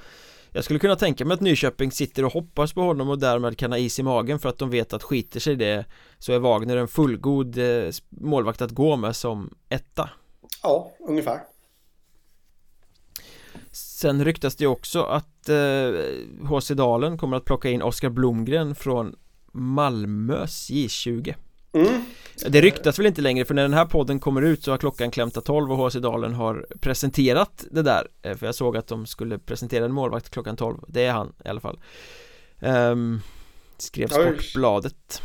[0.52, 3.72] jag skulle kunna tänka mig att Nyköping sitter och hoppas på honom och därmed kan
[3.72, 5.86] ha is i magen för att de vet att skiter sig det
[6.20, 10.10] Så är Wagner en fullgod eh, målvakt att gå med som etta.
[10.64, 11.40] Ja, ungefär.
[13.72, 15.35] Sen ryktas det också att
[16.50, 19.16] HC eh, Dalen kommer att plocka in Oskar Blomgren från
[19.52, 21.36] Malmös J20
[21.74, 22.06] mm.
[22.48, 25.12] Det ryktas väl inte längre för när den här podden kommer ut så har klockan
[25.12, 28.08] klämtat 12 och HC Dalen har presenterat det där.
[28.22, 31.34] Eh, För jag såg att de skulle presentera en målvakt klockan 12 Det är han
[31.46, 31.80] i alla fall.
[32.60, 33.22] Um,
[33.78, 35.22] Skrev Sportbladet.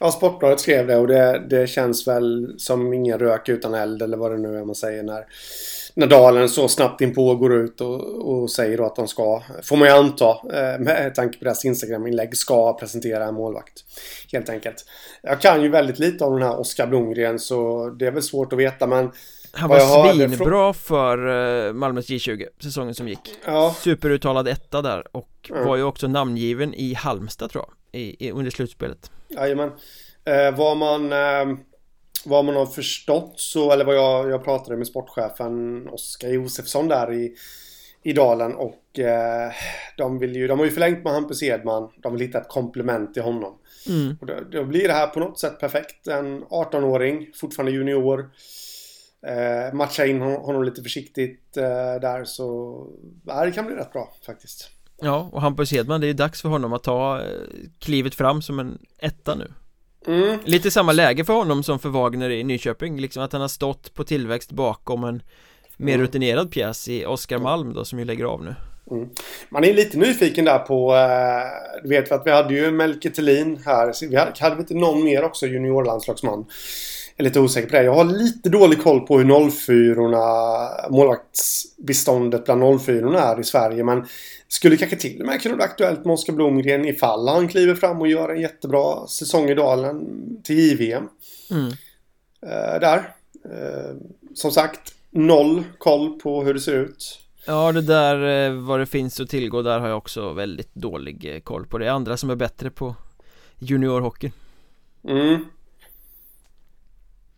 [0.00, 4.16] Ja, Sportbladet skrev det och det, det känns väl som ingen rök utan eld eller
[4.16, 5.26] vad det nu är man säger när
[5.94, 9.76] när Dalen så snabbt inpå går ut och, och säger då att de ska, får
[9.76, 13.84] man ju anta, eh, med tanke på deras Instagram-inlägg, ska presentera en målvakt.
[14.32, 14.84] Helt enkelt.
[15.22, 18.52] Jag kan ju väldigt lite om den här Oskar Blomgren så det är väl svårt
[18.52, 19.10] att veta men
[19.52, 21.18] han var svinbra för
[21.66, 23.74] eh, Malmös J20 säsongen som gick ja.
[23.78, 25.64] Superuttalad etta där och ja.
[25.64, 29.70] var ju också namngiven i Halmstad tror jag i, i, under slutspelet Jajamän
[30.24, 31.58] eh, Var man eh,
[32.24, 37.12] vad man har förstått så, eller vad jag, jag pratade med sportchefen Oskar Josefsson där
[37.12, 37.34] i,
[38.02, 39.52] i Dalen och eh,
[39.96, 41.88] de vill ju, de har ju förlängt med Hampus Edman.
[42.02, 43.58] De vill hitta ett komplement till honom.
[43.88, 44.16] Mm.
[44.20, 46.06] Och då, då, blir det här på något sätt perfekt.
[46.06, 48.30] En 18-åring, fortfarande junior.
[49.26, 52.86] Eh, matcha in honom lite försiktigt eh, där så
[53.26, 54.70] ja, det kan bli rätt bra faktiskt.
[55.00, 57.26] Ja, och Hampus Hedman, det är dags för honom att ta eh,
[57.78, 59.52] klivet fram som en etta nu.
[60.06, 60.38] Mm.
[60.44, 63.94] Lite samma läge för honom som för Wagner i Nyköping, liksom att han har stått
[63.94, 65.22] på tillväxt bakom en
[65.76, 66.06] mer mm.
[66.06, 68.54] rutinerad pjäs i Oskar Malm då som ju lägger av nu.
[68.90, 69.08] Mm.
[69.48, 73.62] Man är lite nyfiken där på, eh, du vet att vi hade ju Melke Thelin
[73.64, 76.44] här, vi hade, hade vi inte någon mer också juniorlandslagsman
[77.16, 77.82] är lite osäker på det.
[77.82, 83.84] Jag har lite dålig koll på hur 04 målvaktsbeståndet bland 04 är i Sverige.
[83.84, 84.06] Men
[84.48, 88.00] skulle kanske till och med kunna bli aktuellt med Oskar Blomgren ifall han kliver fram
[88.00, 90.06] och gör en jättebra säsong i Dalen
[90.42, 91.08] till JVM.
[91.50, 91.66] Mm.
[91.66, 93.14] Uh, där.
[93.46, 93.96] Uh,
[94.34, 97.18] som sagt, noll koll på hur det ser ut.
[97.46, 101.40] Ja, det där eh, vad det finns att tillgå där har jag också väldigt dålig
[101.44, 101.78] koll på.
[101.78, 102.94] Det är andra som är bättre på
[103.58, 104.32] juniorhockey.
[105.08, 105.44] Mm.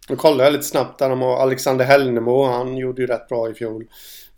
[0.08, 2.44] Nu kollade jag lite snabbt där om Alexander Hellnemo.
[2.44, 3.86] Han gjorde ju rätt bra i fjol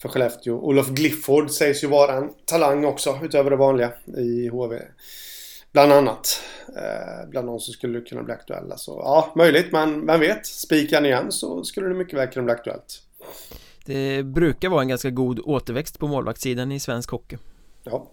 [0.03, 0.55] för Skellefteå.
[0.55, 4.83] Olof Glifford sägs ju vara en talang också utöver det vanliga i HV.
[5.73, 6.43] Bland annat.
[6.77, 8.77] Eh, bland de som skulle kunna bli aktuella.
[8.77, 9.73] Så ja, möjligt.
[9.73, 10.47] Men vem vet?
[10.47, 13.03] Spikan igen så skulle det mycket väl kunna bli aktuellt.
[13.85, 17.37] Det brukar vara en ganska god återväxt på målvaktssidan i svensk hockey.
[17.85, 18.11] Ja.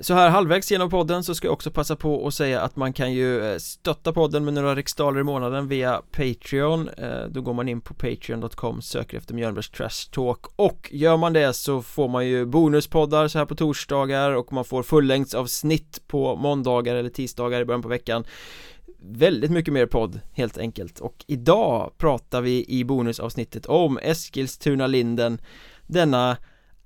[0.00, 2.92] Så här halvvägs genom podden så ska jag också passa på att säga att man
[2.92, 6.88] kan ju eh, stötta podden med några riksdaler i månaden via Patreon.
[6.88, 10.46] Eh, då går man in på patreon.com, söker efter Mjölnbergs Trash Talk.
[10.56, 14.64] Och gör man det så får man ju bonuspoddar så här på torsdagar och man
[14.64, 18.24] får fullängdsavsnitt på måndagar eller tisdagar i början på veckan.
[19.04, 21.00] Väldigt mycket mer podd helt enkelt.
[21.00, 25.38] Och idag pratar vi i bonusavsnittet om Eskilstuna Linden
[25.86, 26.36] Denna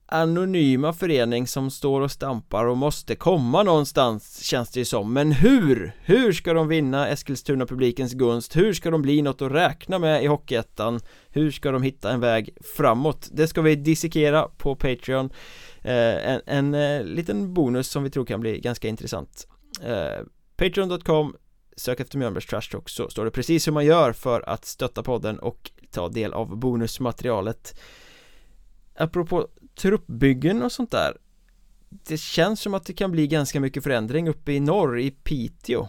[0.09, 5.33] anonyma förening som står och stampar och måste komma någonstans känns det ju som Men
[5.33, 5.93] hur?
[6.01, 8.57] Hur ska de vinna Eskilstuna-publikens gunst?
[8.57, 11.01] Hur ska de bli något att räkna med i Hockeyettan?
[11.29, 13.29] Hur ska de hitta en väg framåt?
[13.33, 15.31] Det ska vi dissekera på Patreon
[15.83, 19.47] eh, En, en eh, liten bonus som vi tror kan bli ganska intressant
[19.83, 20.25] eh,
[20.57, 21.37] Patreon.com
[21.77, 25.03] Sök efter Mjölnbergs Trash Talk så står det precis hur man gör för att stötta
[25.03, 27.75] podden och ta del av bonusmaterialet
[28.99, 31.17] Apropå truppbyggen och sånt där
[31.89, 35.89] Det känns som att det kan bli ganska mycket förändring uppe i norr i Piteå.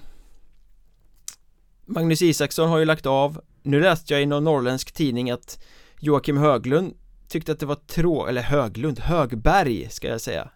[1.85, 3.41] Magnus Isaksson har ju lagt av.
[3.63, 5.63] Nu läste jag i någon norrländsk tidning att
[5.99, 6.93] Joakim Höglund
[7.27, 8.27] tyckte att det var trå...
[8.27, 10.49] eller Höglund, Högberg ska jag säga.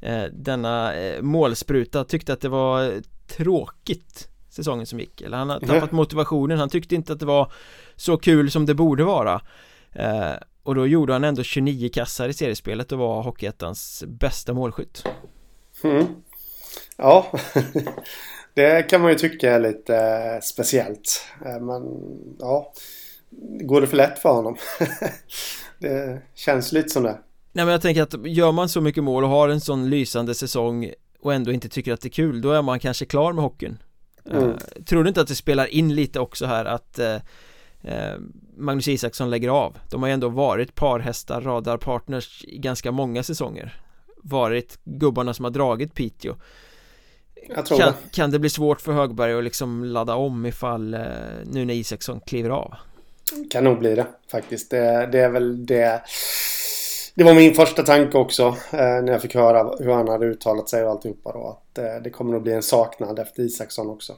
[0.00, 2.92] Eh, Denna eh, målspruta tyckte att det var
[3.26, 5.20] tråkigt säsongen som gick.
[5.20, 7.52] Eller han har tappat motivationen, han tyckte inte att det var
[7.96, 9.40] så kul som det borde vara.
[9.92, 10.32] Eh,
[10.68, 15.04] och då gjorde han ändå 29 kassar i seriespelet och var Hockeyettans bästa målskytt
[15.84, 16.06] mm.
[16.96, 17.32] Ja
[18.54, 21.82] Det kan man ju tycka är lite eh, speciellt eh, Men
[22.38, 22.72] ja
[23.60, 24.56] Går det för lätt för honom?
[25.78, 27.18] det känns lite som det
[27.52, 30.34] Nej men jag tänker att gör man så mycket mål och har en sån lysande
[30.34, 33.44] säsong och ändå inte tycker att det är kul då är man kanske klar med
[33.44, 33.78] hockeyn
[34.30, 34.44] mm.
[34.44, 37.20] uh, Tror du inte att det spelar in lite också här att uh, Eh,
[38.56, 43.80] Magnus Isaksson lägger av De har ju ändå varit parhästar, radarpartners i ganska många säsonger
[44.22, 46.34] Varit gubbarna som har dragit Piteå
[47.48, 48.16] Jag tror kan, det.
[48.16, 51.00] kan det bli svårt för Högberg att liksom ladda om ifall eh,
[51.44, 52.74] nu när Isaksson kliver av?
[53.50, 56.02] Kan nog bli det faktiskt det, det är väl det
[57.18, 60.68] det var min första tanke också eh, när jag fick höra hur han hade uttalat
[60.68, 61.48] sig och alltihopa då.
[61.48, 64.16] Att eh, det kommer nog bli en saknad efter Isaksson också.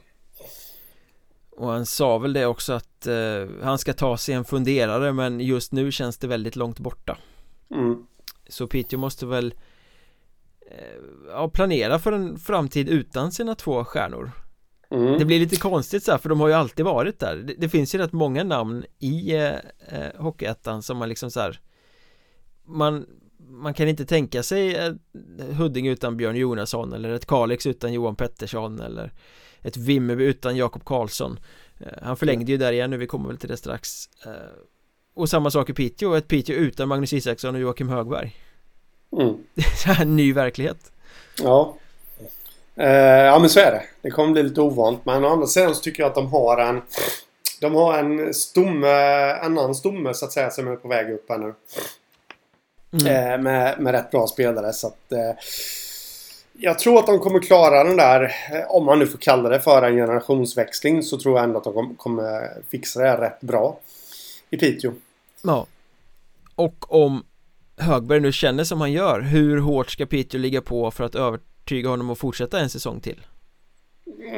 [1.51, 5.39] Och han sa väl det också att eh, han ska ta sig en funderare men
[5.39, 7.17] just nu känns det väldigt långt borta
[7.71, 8.05] mm.
[8.47, 9.53] Så Piteå måste väl
[10.71, 14.31] eh, ja, planera för en framtid utan sina två stjärnor
[14.91, 15.19] mm.
[15.19, 17.69] Det blir lite konstigt så här, för de har ju alltid varit där Det, det
[17.69, 19.55] finns ju rätt många namn i eh,
[19.87, 21.59] eh Hockeyettan som man liksom så här,
[22.65, 23.05] Man
[23.51, 24.97] man kan inte tänka sig ett
[25.57, 29.13] Huddinge utan Björn Jonasson eller ett Kalix utan Johan Pettersson eller
[29.63, 31.39] ett Vimmerby utan Jakob Karlsson.
[31.79, 33.89] Eh, Han förlängde ju där igen nu, vi kommer väl till det strax.
[34.25, 34.31] Eh,
[35.13, 38.35] Och samma sak i Piteå, ett Piteå utan Magnus Isaksson och Joakim Högberg.
[39.17, 39.35] Mm.
[39.55, 40.91] Det är en ny verklighet.
[41.41, 41.75] Ja.
[42.75, 42.89] Eh,
[43.25, 43.83] Ja men så är det.
[44.01, 46.57] Det kommer bli lite ovant men å andra sidan så tycker jag att de har
[46.57, 46.81] en
[47.61, 48.87] De har en stomme,
[49.41, 51.53] annan stomme så att säga som är på väg upp här nu.
[52.93, 53.43] Mm.
[53.43, 55.11] med, med rätt bra spelare så att
[56.61, 59.59] jag tror att de kommer klara den där, eh, om man nu får kalla det
[59.59, 63.79] för en generationsväxling, så tror jag ändå att de kommer fixa det rätt bra
[64.49, 64.93] i Piteå.
[65.41, 65.67] Ja.
[66.55, 67.23] Och om
[67.77, 71.89] Högberg nu känner som han gör, hur hårt ska Piteå ligga på för att övertyga
[71.89, 73.25] honom att fortsätta en säsong till?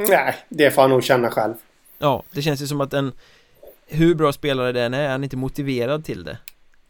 [0.09, 1.53] Nej, det får han nog känna själv.
[1.97, 3.11] Ja, det känns ju som att en
[3.87, 6.37] hur bra spelare den är, är han inte motiverad till det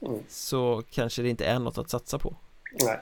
[0.02, 0.20] mm.
[0.30, 2.36] så kanske det inte är något att satsa på.
[2.86, 3.00] Nej.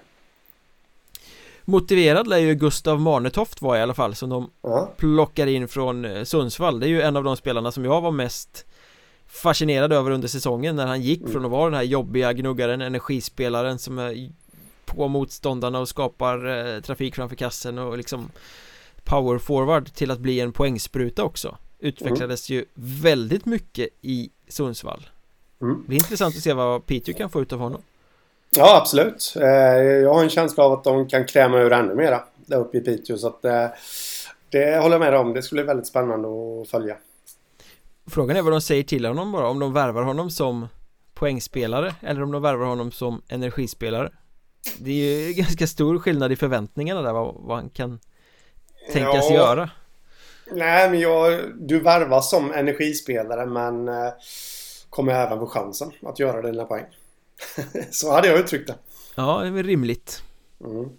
[1.71, 4.91] Motiverad lär ju Gustav Marnetoft vara i alla fall som de ja.
[4.97, 8.11] plockar in från eh, Sundsvall Det är ju en av de spelarna som jag var
[8.11, 8.65] mest
[9.27, 11.31] fascinerad över under säsongen när han gick mm.
[11.31, 14.31] från att vara den här jobbiga gnuggaren, energispelaren som är
[14.85, 18.31] på motståndarna och skapar eh, trafik framför kassen och liksom
[19.03, 22.59] power forward till att bli en poängspruta också Utvecklades mm.
[22.59, 22.65] ju
[23.01, 25.09] väldigt mycket i Sundsvall
[25.61, 25.83] mm.
[25.87, 27.81] Det är intressant att se vad Piteå kan få ut av honom
[28.57, 29.33] Ja, absolut.
[29.35, 29.47] Eh,
[29.83, 32.81] jag har en känsla av att de kan kräma ur ännu mera där uppe i
[32.81, 33.17] Piteå.
[33.17, 33.67] Så att eh,
[34.49, 35.33] det håller jag med om.
[35.33, 36.95] Det skulle bli väldigt spännande att följa.
[38.09, 39.49] Frågan är vad de säger till honom bara.
[39.49, 40.67] Om de värvar honom som
[41.13, 44.11] poängspelare eller om de värvar honom som energispelare.
[44.79, 47.99] Det är ju ganska stor skillnad i förväntningarna där vad, vad han kan
[48.93, 49.35] tänkas ja.
[49.35, 49.69] göra.
[50.51, 54.13] Nej, men jag, du värvas som energispelare men eh,
[54.89, 56.85] kommer även få chansen att göra dina poäng.
[57.91, 58.75] Så hade jag uttryckt det.
[59.15, 60.23] Ja, det är väl rimligt.
[60.65, 60.89] Mm.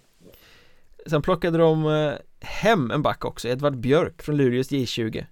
[1.07, 5.25] Sen plockade de eh, hem en back också, Edvard Björk från Luleås J20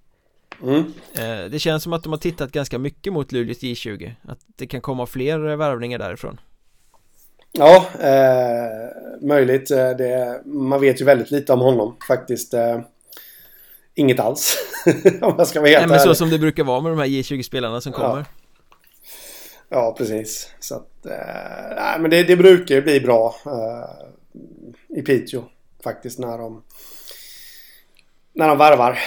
[0.64, 0.94] mm.
[1.14, 4.68] Eh, det känns som att de har tittat ganska mycket mot Luleås J20 Att det
[4.68, 6.40] kan komma fler värvningar därifrån
[7.52, 9.68] Ja, eh, möjligt.
[9.68, 12.54] Det, man vet ju väldigt lite om honom faktiskt.
[12.54, 12.80] Eh,
[13.96, 14.58] inget alls.
[15.22, 17.06] om jag ska vara helt Nej, men så som det brukar vara med de här
[17.06, 18.18] J20-spelarna som kommer.
[18.18, 18.26] Ja.
[19.74, 20.54] Ja, precis.
[20.60, 25.44] Så att, eh, nej, men det, det brukar ju bli bra eh, i Piteå
[25.84, 26.64] faktiskt när de
[28.34, 29.00] när de värvar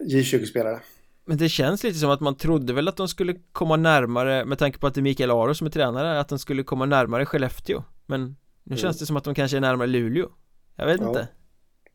[0.00, 0.80] J20-spelare.
[1.24, 4.58] Men det känns lite som att man trodde väl att de skulle komma närmare med
[4.58, 7.26] tanke på att det är Mikael Aro som är tränare att de skulle komma närmare
[7.26, 8.22] Skellefteå men
[8.62, 8.78] nu mm.
[8.78, 10.28] känns det som att de kanske är närmare Luleå
[10.76, 11.08] Jag vet ja.
[11.08, 11.28] inte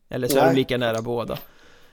[0.10, 1.38] Eller så är de lika nära båda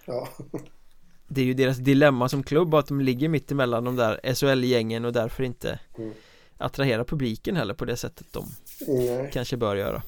[0.06, 0.28] Ja
[1.28, 5.04] det är ju deras dilemma som klubb att de ligger mitt emellan de där SHL-gängen
[5.04, 6.12] och därför inte mm.
[6.58, 8.48] attraherar publiken heller på det sättet de
[8.88, 9.30] Nej.
[9.32, 10.02] kanske bör göra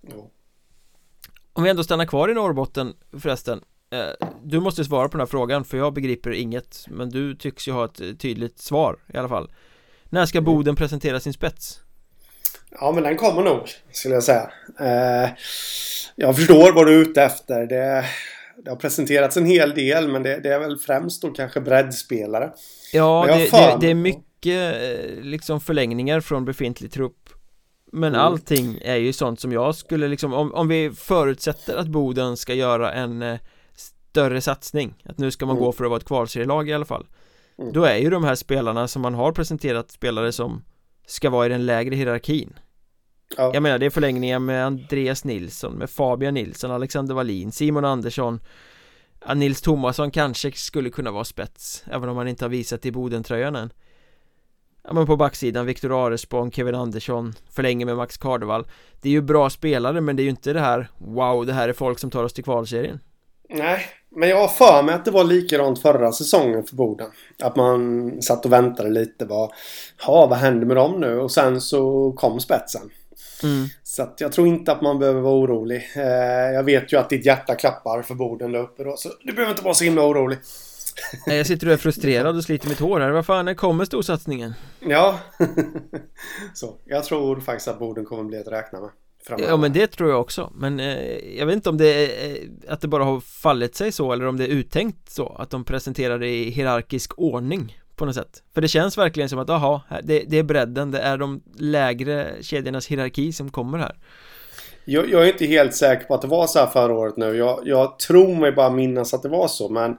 [0.00, 0.30] ja.
[1.52, 5.26] Om vi ändå stannar kvar i Norrbotten förresten eh, Du måste svara på den här
[5.26, 9.28] frågan för jag begriper inget Men du tycks ju ha ett tydligt svar i alla
[9.28, 9.52] fall
[10.04, 10.44] När ska mm.
[10.44, 11.80] Boden presentera sin spets?
[12.70, 14.50] Ja men den kommer nog skulle jag säga
[14.80, 15.30] eh,
[16.16, 18.04] Jag förstår vad du är ute efter det
[18.64, 22.52] det har presenterats en hel del men det, det är väl främst då kanske breddspelare.
[22.92, 27.28] Ja, det, det, det, är mycket eh, liksom förlängningar från befintlig trupp.
[27.92, 28.20] Men mm.
[28.20, 32.54] allting är ju sånt som jag skulle liksom, om, om vi förutsätter att Boden ska
[32.54, 33.38] göra en eh,
[33.76, 35.64] större satsning, att nu ska man mm.
[35.64, 37.06] gå för att vara ett kvalserielag i alla fall.
[37.58, 37.72] Mm.
[37.72, 40.64] Då är ju de här spelarna som man har presenterat spelare som
[41.06, 42.54] ska vara i den lägre hierarkin.
[43.36, 43.50] Ja.
[43.54, 48.40] Jag menar det är förlängningar med Andreas Nilsson, med Fabian Nilsson, Alexander Wallin, Simon Andersson
[49.34, 53.56] Nils Tomasson kanske skulle kunna vara spets Även om han inte har visat i Bodentröjan
[53.56, 53.72] än
[54.84, 58.66] Ja men på backsidan Viktor Arespång, Kevin Andersson Förlänger med Max Kardevall
[59.02, 61.68] Det är ju bra spelare men det är ju inte det här Wow, det här
[61.68, 63.00] är folk som tar oss till kvalserien
[63.48, 67.10] Nej, men jag har för mig att det var likadant förra säsongen för Boden.
[67.42, 69.24] Att man satt och väntade lite.
[69.24, 69.50] Vad,
[70.06, 71.18] ja, vad händer med dem nu?
[71.18, 72.90] Och sen så kom spetsen.
[73.42, 73.66] Mm.
[73.82, 75.90] Så att jag tror inte att man behöver vara orolig.
[75.96, 76.02] Eh,
[76.54, 79.52] jag vet ju att ditt hjärta klappar för borden där uppe då, så du behöver
[79.52, 80.38] inte vara så himla orolig.
[81.26, 83.10] Nej, jag sitter och är frustrerad och sliter mitt hår här.
[83.10, 84.54] Vad fan, när kommer storsatsningen?
[84.80, 85.18] Ja,
[86.54, 86.76] så.
[86.84, 88.90] Jag tror faktiskt att borden kommer bli att räkna med.
[89.26, 89.50] Framöver.
[89.50, 92.72] Ja men det tror jag också Men eh, jag vet inte om det är eh,
[92.72, 95.64] Att det bara har fallit sig så eller om det är uttänkt så Att de
[95.64, 99.82] presenterar det i hierarkisk ordning på något sätt För det känns verkligen som att, aha,
[100.02, 103.96] det, det är bredden, det är de lägre kedjornas hierarki som kommer här
[104.88, 107.36] jag, jag, är inte helt säker på att det var så här förra året nu.
[107.36, 109.68] Jag, jag tror mig bara minnas att det var så.
[109.68, 109.96] Men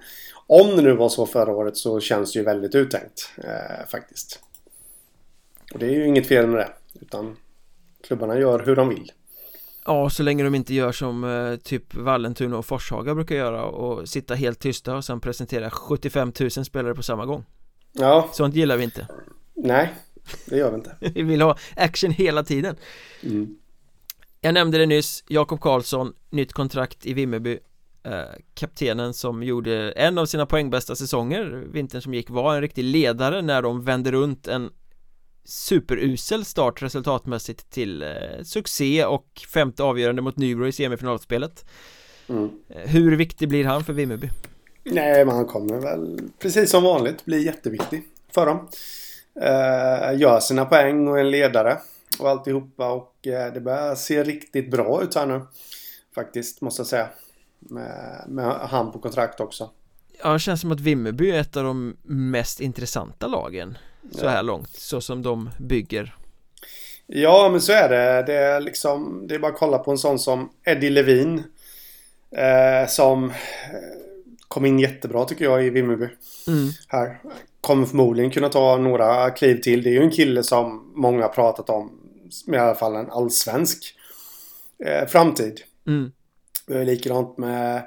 [0.47, 3.31] om det nu var så förra året så känns det ju väldigt uttänkt.
[3.37, 4.39] Eh, faktiskt.
[5.73, 6.69] Och det är ju inget fel med det.
[7.01, 7.37] Utan
[8.07, 9.11] klubbarna gör hur de vill.
[9.85, 14.09] Ja, så länge de inte gör som eh, typ Vallentuna och Forshaga brukar göra och
[14.09, 17.45] sitta helt tysta och sen presentera 75 000 spelare på samma gång.
[17.97, 19.07] Ja Sånt gillar vi inte
[19.55, 19.93] Nej,
[20.45, 22.75] det gör vi inte Vi vill ha action hela tiden
[23.23, 23.57] mm.
[24.41, 27.59] Jag nämnde det nyss, Jakob Karlsson, nytt kontrakt i Vimmerby
[28.03, 28.21] eh,
[28.53, 33.41] Kaptenen som gjorde en av sina poängbästa säsonger Vintern som gick var en riktig ledare
[33.41, 34.69] när de vände runt en
[35.45, 41.65] superusel start resultatmässigt till eh, succé och femte avgörande mot Nybro i semifinalspelet
[42.27, 42.49] mm.
[42.69, 44.29] Eh, hur viktig blir han för Vimmerby?
[44.91, 48.67] Nej, men han kommer väl precis som vanligt bli jätteviktig för dem.
[49.41, 51.77] Eh, gör sina poäng och är en ledare
[52.19, 55.41] och alltihopa och eh, det börjar se riktigt bra ut här nu.
[56.15, 57.09] Faktiskt, måste jag säga.
[57.59, 59.69] Med, med han på kontrakt också.
[60.23, 63.77] Ja, det känns som att Vimmerby är ett av de mest intressanta lagen
[64.11, 64.41] så här ja.
[64.41, 66.15] långt, så som de bygger.
[67.07, 68.23] Ja, men så är det.
[68.23, 71.43] Det är liksom, det är bara att kolla på en sån som Eddie Levin.
[72.31, 73.33] Eh, som
[74.47, 76.09] kom in jättebra tycker jag i Vimmerby.
[76.47, 76.69] Mm.
[76.87, 77.19] Här.
[77.61, 79.83] Kommer förmodligen kunna ta några kliv till.
[79.83, 81.91] Det är ju en kille som många har pratat om.
[82.45, 83.95] Med i alla fall en allsvensk
[84.85, 85.61] eh, framtid.
[85.87, 86.11] Mm.
[86.85, 87.83] Likadant med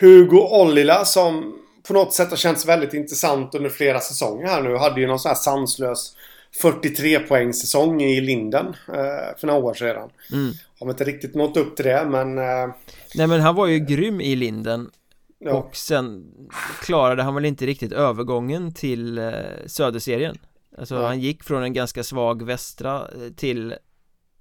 [0.00, 4.76] Hugo Ollila som på något sätt har känts väldigt intressant under flera säsonger här nu.
[4.76, 6.16] Hade ju någon sån här sanslös
[6.62, 10.10] 43 poängsäsong i Linden eh, för några år sedan.
[10.32, 10.52] Mm.
[10.80, 12.38] Har inte riktigt nått upp till det men...
[12.38, 12.74] Eh,
[13.14, 14.90] Nej men han var ju grym i Linden.
[15.38, 15.52] Ja.
[15.52, 16.34] Och sen
[16.82, 19.32] klarade han väl inte riktigt övergången till eh,
[19.66, 20.38] Söderserien.
[20.78, 21.06] Alltså ja.
[21.06, 23.74] han gick från en ganska svag västra eh, till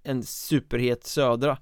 [0.03, 1.57] en superhet södra.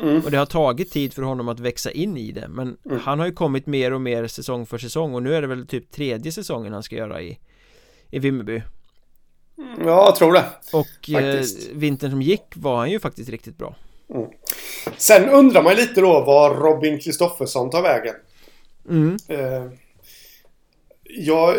[0.00, 0.20] Mm.
[0.24, 3.00] Och det har tagit tid för honom att växa in i det Men mm.
[3.00, 5.66] han har ju kommit mer och mer säsong för säsong Och nu är det väl
[5.66, 7.38] typ tredje säsongen han ska göra i
[8.10, 8.62] I Vimmerby
[9.58, 13.58] mm, Ja, jag tror det Och eh, vintern som gick var han ju faktiskt riktigt
[13.58, 13.76] bra
[14.14, 14.28] mm.
[14.96, 18.14] Sen undrar man lite då var Robin Kristoffersson tar vägen
[18.88, 19.16] mm.
[19.28, 19.64] eh,
[21.04, 21.56] jag,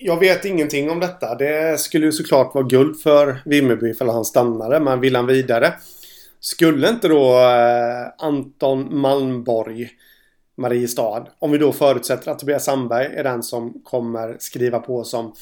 [0.00, 1.34] jag vet ingenting om detta.
[1.34, 4.80] Det skulle ju såklart vara guld för Vimmerby ifall han stannade.
[4.80, 5.72] Men vill han vidare
[6.40, 9.90] skulle inte då eh, Anton Malmborg
[10.56, 15.34] Mariestad, om vi då förutsätter att Tobias Sandberg är den som kommer skriva på som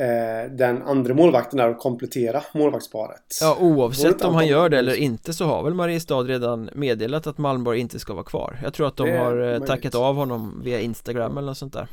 [0.00, 3.38] eh, den andra målvakten där och komplettera målvaktsparet.
[3.40, 7.38] Ja, oavsett om han gör det eller inte så har väl Mariestad redan meddelat att
[7.38, 8.58] Malmborg inte ska vara kvar.
[8.62, 11.88] Jag tror att de har eh, tackat av honom via Instagram eller något sånt där.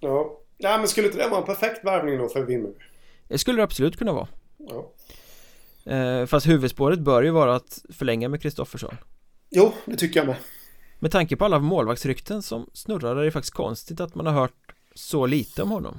[0.00, 2.78] Ja, Nej, men skulle inte det vara en perfekt värvning då för Vimmerby?
[3.28, 4.28] Det skulle det absolut kunna vara.
[4.58, 4.92] Ja.
[5.92, 8.96] Eh, fast huvudspåret bör ju vara att förlänga med Kristoffersson
[9.50, 10.36] Jo, det tycker jag med
[10.98, 14.74] Med tanke på alla målvaktsrykten som snurrar är det faktiskt konstigt att man har hört
[14.94, 15.98] så lite om honom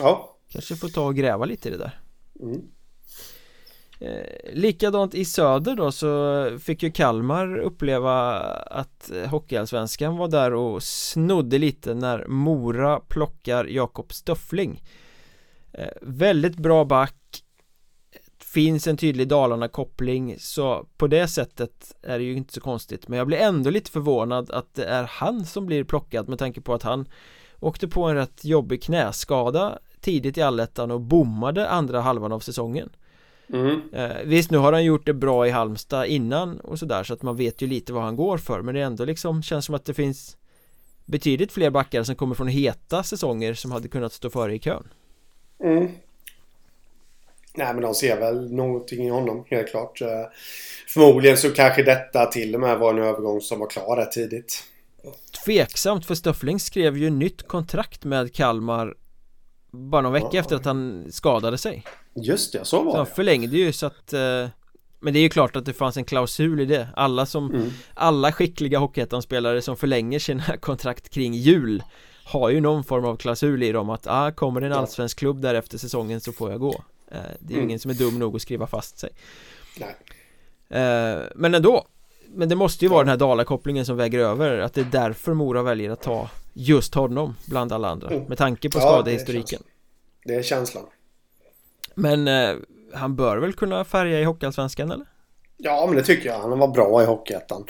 [0.00, 2.00] Ja Kanske får ta och gräva lite i det där.
[2.40, 2.62] Mm.
[4.00, 10.82] eh, Likadant i söder då så fick ju Kalmar uppleva att Hockeyallsvenskan var där och
[10.82, 14.82] snodde lite när Mora plockar Jakob Stöffling
[15.72, 17.42] eh, Väldigt bra back.
[18.38, 23.08] Finns en tydlig Dalarna-koppling så på det sättet är det ju inte så konstigt.
[23.08, 26.60] Men jag blir ändå lite förvånad att det är han som blir plockad med tanke
[26.60, 27.08] på att han
[27.60, 32.88] åkte på en rätt jobbig knäskada tidigt i allettan och bommade andra halvan av säsongen
[33.52, 33.80] mm.
[33.92, 37.22] eh, Visst nu har han gjort det bra i Halmstad innan och sådär så att
[37.22, 39.74] man vet ju lite vad han går för men det är ändå liksom känns som
[39.74, 40.36] att det finns
[41.04, 44.88] betydligt fler backar som kommer från heta säsonger som hade kunnat stå före i kön
[45.64, 45.88] mm.
[47.56, 50.00] Nej men de ser väl någonting i honom helt klart.
[50.00, 50.08] Eh,
[50.88, 54.64] förmodligen så kanske detta till och med var en övergång som var klar rätt tidigt.
[55.44, 58.94] Tveksamt för Stöffling skrev ju nytt kontrakt med Kalmar
[59.76, 60.40] bara någon vecka ja.
[60.40, 61.84] efter att han skadade sig.
[62.14, 62.98] Just det, så var det.
[62.98, 64.48] Han förlängde ju så att eh,
[65.00, 67.70] men det är ju klart att det fanns en klausul i det Alla som mm.
[67.94, 71.82] Alla skickliga Hockeyettan-spelare som förlänger sina kontrakt kring jul
[72.24, 75.40] Har ju någon form av klausul i dem att ah, kommer det en allsvensk klubb
[75.40, 77.68] där efter säsongen så får jag gå Eh, det är ju mm.
[77.68, 79.10] ingen som är dum nog att skriva fast sig
[79.80, 79.96] Nej.
[80.82, 81.86] Eh, men ändå
[82.28, 85.34] Men det måste ju vara den här Dala-kopplingen som väger över Att det är därför
[85.34, 88.24] Mora väljer att ta just honom bland alla andra mm.
[88.24, 89.62] Med tanke på skadehistoriken.
[90.24, 90.84] Det är känslan.
[91.94, 92.56] Men eh,
[92.94, 95.06] han bör väl kunna färga i Hockeyallsvenskan eller?
[95.56, 97.64] Ja men det tycker jag, han var bra i Hockeyettan.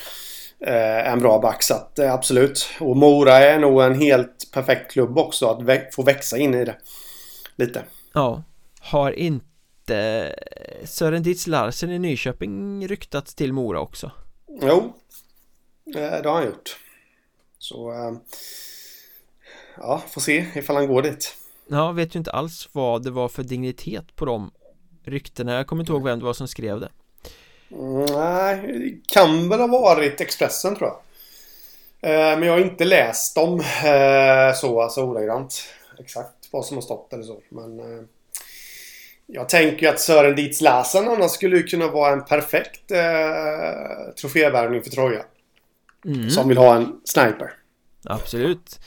[0.61, 2.67] Eh, En bra back så att, eh, absolut.
[2.81, 6.65] Och Mora är nog en helt perfekt klubb också att vä få växa in i
[6.65, 6.77] det
[7.57, 7.83] Lite.
[8.13, 8.43] Ja.
[8.81, 10.35] Har inte
[10.85, 14.11] Sören Ditz Larsen i Nyköping ryktats till Mora också?
[14.63, 14.95] Jo
[15.85, 16.77] Det har han gjort.
[17.59, 18.13] Så eh,
[19.79, 21.37] Ja, får se ifall han går dit
[21.69, 24.51] Ja, vet ju inte alls vad det var för dignitet på de
[25.05, 26.89] ryktena Jag kommer inte ihåg vem det var som skrev det
[28.15, 31.01] Nej, det kan väl ha varit Expressen tror jag
[32.11, 35.65] eh, Men jag har inte läst dem eh, så, alltså ordagrant
[35.99, 37.81] Exakt vad som har stått eller så Men
[39.27, 44.91] jag tänker att Sören Dietz Larsen annars skulle kunna vara en perfekt eh, trofévärvning för
[44.91, 45.25] Troja.
[46.05, 46.31] Mm.
[46.31, 47.53] Som vill ha en sniper.
[48.05, 48.81] Absolut.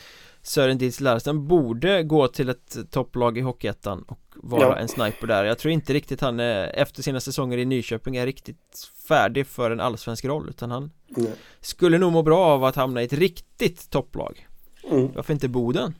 [0.49, 4.77] Sören Dietz Larsen borde gå till ett topplag i Hockeyettan och vara ja.
[4.77, 5.43] en sniper där.
[5.43, 9.71] Jag tror inte riktigt han är, efter sina säsonger i Nyköping är riktigt färdig för
[9.71, 11.31] en allsvensk roll utan han mm.
[11.61, 14.47] skulle nog må bra av att hamna i ett riktigt topplag.
[14.91, 15.11] Mm.
[15.15, 15.95] Varför inte Boden?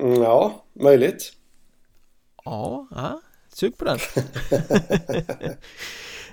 [0.00, 1.32] Mm, ja, möjligt.
[2.44, 3.94] Ja, ja sug på den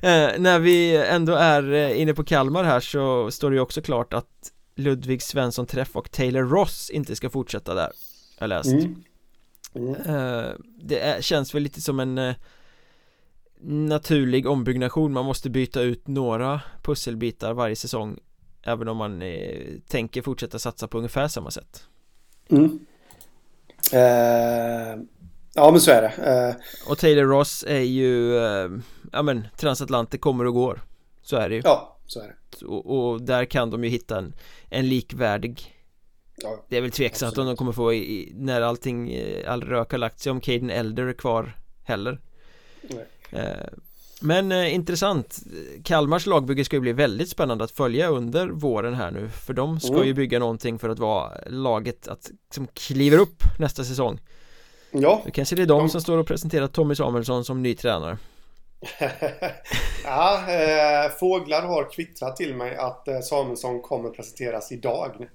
[0.02, 3.82] eh, När vi ändå är eh, inne på Kalmar här så står det ju också
[3.82, 7.92] klart att Ludvig Svensson Träff och Taylor Ross inte ska fortsätta där
[8.40, 8.72] Jag läst.
[8.72, 9.04] Mm.
[9.74, 9.96] Mm.
[9.96, 10.52] Eh,
[10.82, 12.36] det är, känns väl lite som en eh,
[13.64, 15.14] naturlig ombyggnation.
[15.14, 18.20] Man måste byta ut några pusselbitar varje säsong
[18.64, 21.84] Även om man eh, tänker fortsätta satsa på ungefär samma sätt.
[22.50, 22.80] Mm.
[23.94, 25.04] Eh,
[25.54, 26.50] Ja men så är det.
[26.50, 26.56] Uh...
[26.92, 28.80] Och Taylor Ross är ju uh,
[29.12, 30.82] Ja men transatlantic kommer och går.
[31.22, 31.62] Så är det ju.
[31.66, 32.66] Ja, så är det.
[32.66, 34.34] Och, och, där kan de ju hitta en,
[34.70, 35.76] en likvärdig.
[36.36, 39.92] Ja, Det är väl tveksamt om de kommer få i, när allting, eh, all rök
[39.92, 42.22] har lagt sig om Caden Elder är kvar heller.
[42.82, 43.06] Nej.
[43.32, 43.68] Eh,
[44.22, 45.40] men eh, intressant.
[45.84, 49.80] Kalmars lagbygge ska ju bli väldigt spännande att följa under våren här nu För de
[49.80, 50.08] ska mm.
[50.08, 54.20] ju bygga någonting för att vara laget att som kliver upp nästa säsong.
[54.92, 55.22] Ja.
[55.26, 55.90] Då kanske det är de, de...
[55.90, 58.18] som står och presenterar Tommy Samuelsson som ny tränare
[60.04, 65.30] ja, eh, fåglar har kvittrat till mig att eh, Samuelsson kommer presenteras idag.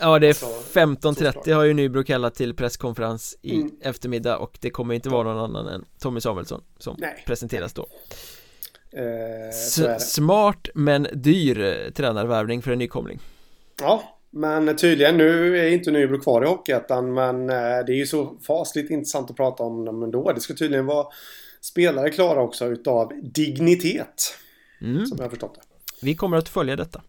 [0.00, 3.70] Ja, det är 15.30 har ju Nybro kallat till presskonferens i mm.
[3.80, 7.22] eftermiddag och det kommer inte vara någon annan än Tommy Samuelsson som Nej.
[7.26, 7.86] presenteras då.
[8.92, 13.20] Eh, smart men dyr eh, tränarvärvning för en nykomling.
[13.80, 18.06] Ja, men tydligen nu är inte Nybro kvar i Hockeyettan men eh, det är ju
[18.06, 20.32] så fasligt intressant att prata om dem ändå.
[20.32, 21.06] Det ska tydligen vara
[21.60, 24.34] spelare klara också utav dignitet.
[24.80, 25.06] Mm.
[25.06, 25.60] Som jag har förstått det.
[26.02, 27.02] Vi kommer att följa detta.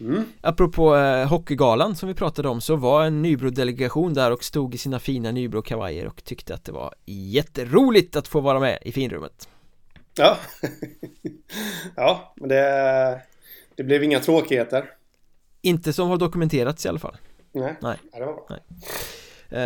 [0.00, 0.24] Mm.
[0.40, 4.78] Apropå eh, Hockeygalan som vi pratade om så var en Nybro-delegation där och stod i
[4.78, 9.48] sina fina Nybro-kavajer och tyckte att det var jätteroligt att få vara med i finrummet.
[10.14, 10.36] Ja,
[11.96, 13.22] ja men det,
[13.74, 14.90] det blev inga tråkigheter.
[15.62, 17.16] Inte som har dokumenterats i alla fall.
[17.52, 17.96] Nej, Nej.
[18.12, 18.46] Ja, det var bra.
[18.50, 18.60] Nej.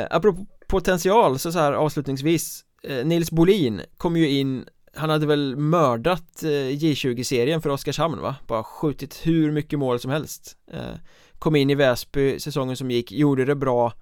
[0.01, 2.65] Eh, apropå potential så så här avslutningsvis
[3.05, 4.65] Nils Bolin kom ju in
[4.95, 8.37] han hade väl mördat eh, J20-serien för Oskarshamn va?
[8.47, 10.95] Bara skjutit hur mycket mål som helst eh,
[11.39, 13.93] Kom in i Väsby säsongen som gick, gjorde det bra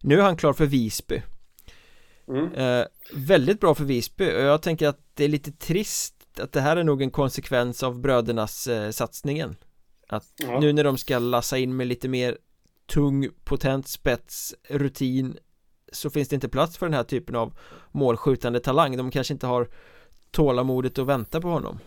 [0.00, 1.22] Nu är han klar för Visby
[2.28, 2.52] mm.
[2.52, 6.60] eh, Väldigt bra för Visby och jag tänker att det är lite trist att det
[6.60, 9.56] här är nog en konsekvens av brödernas eh, satsningen
[10.08, 10.60] Att ja.
[10.60, 12.38] nu när de ska lassa in med lite mer
[12.86, 15.36] tung, potent spets, rutin
[15.92, 17.58] så finns det inte plats för den här typen av
[17.92, 19.68] målskjutande talang De kanske inte har
[20.30, 21.78] tålamodet att vänta på honom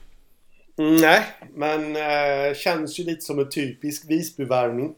[0.78, 4.96] Nej, men äh, känns ju lite som en typisk Visbyvärvning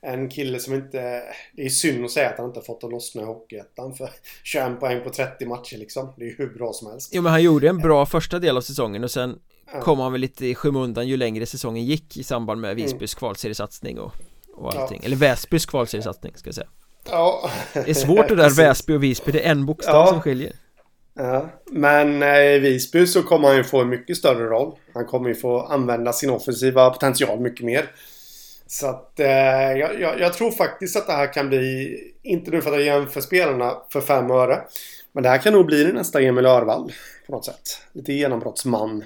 [0.00, 1.22] En kille som inte...
[1.52, 4.10] Det är synd att säga att han inte fått att lossna i Hockeyettan för
[4.42, 7.32] 21 poäng på 30 matcher liksom Det är ju hur bra som helst Jo men
[7.32, 9.38] han gjorde en bra första del av säsongen och sen
[9.72, 9.80] ja.
[9.80, 13.18] kom han väl lite i skymundan ju längre säsongen gick i samband med Visbys mm.
[13.18, 14.12] kvalseriesatsning och,
[14.54, 15.06] och allting ja.
[15.06, 16.68] Eller Väsbys kvalseriesatsning ska jag säga
[17.10, 20.06] Ja Det är svårt det där Väsby och Visby, det är en bokstav ja.
[20.06, 20.52] som skiljer
[21.14, 24.74] Ja, men eh, i Visby så kommer han ju få en mycket större roll.
[24.94, 27.90] Han kommer ju få använda sin offensiva potential mycket mer.
[28.66, 29.26] Så att eh,
[29.72, 32.96] jag, jag, jag, tror faktiskt att det här kan bli, inte nu för att jag
[32.96, 34.62] jämför spelarna för fem öre.
[35.12, 36.92] Men det här kan nog bli nästa Emil Örvall
[37.26, 37.80] på något sätt.
[37.92, 39.04] Lite genombrottsman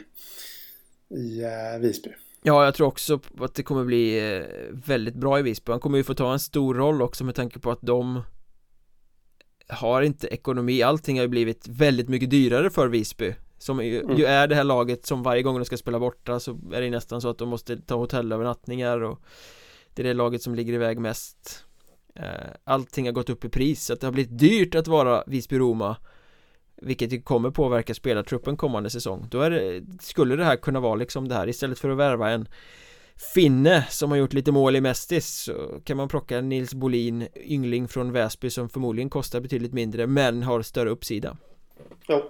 [1.10, 2.10] i eh, Visby.
[2.42, 5.72] Ja, jag tror också att det kommer bli eh, väldigt bra i Visby.
[5.72, 8.22] Han kommer ju få ta en stor roll också med tanke på att de
[9.68, 14.16] har inte ekonomi, allting har ju blivit väldigt mycket dyrare för Visby Som ju, mm.
[14.16, 16.90] ju, är det här laget som varje gång de ska spela borta så är det
[16.90, 19.20] nästan så att de måste ta hotellövernattningar och
[19.94, 21.64] Det är det laget som ligger iväg mest
[22.14, 22.24] eh,
[22.64, 25.96] Allting har gått upp i pris så att det har blivit dyrt att vara Visby-Roma
[26.82, 31.28] Vilket kommer påverka spelartruppen kommande säsong Då är det, skulle det här kunna vara liksom
[31.28, 32.48] det här istället för att värva en
[33.34, 37.88] finne som har gjort lite mål i Mestis så kan man plocka Nils Bolin yngling
[37.88, 41.36] från Väsby som förmodligen kostar betydligt mindre men har större uppsida
[42.08, 42.22] Jo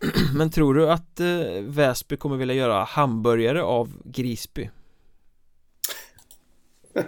[0.34, 1.26] Men tror du att eh,
[1.62, 4.70] Väsby kommer vilja göra hamburgare av Grisby?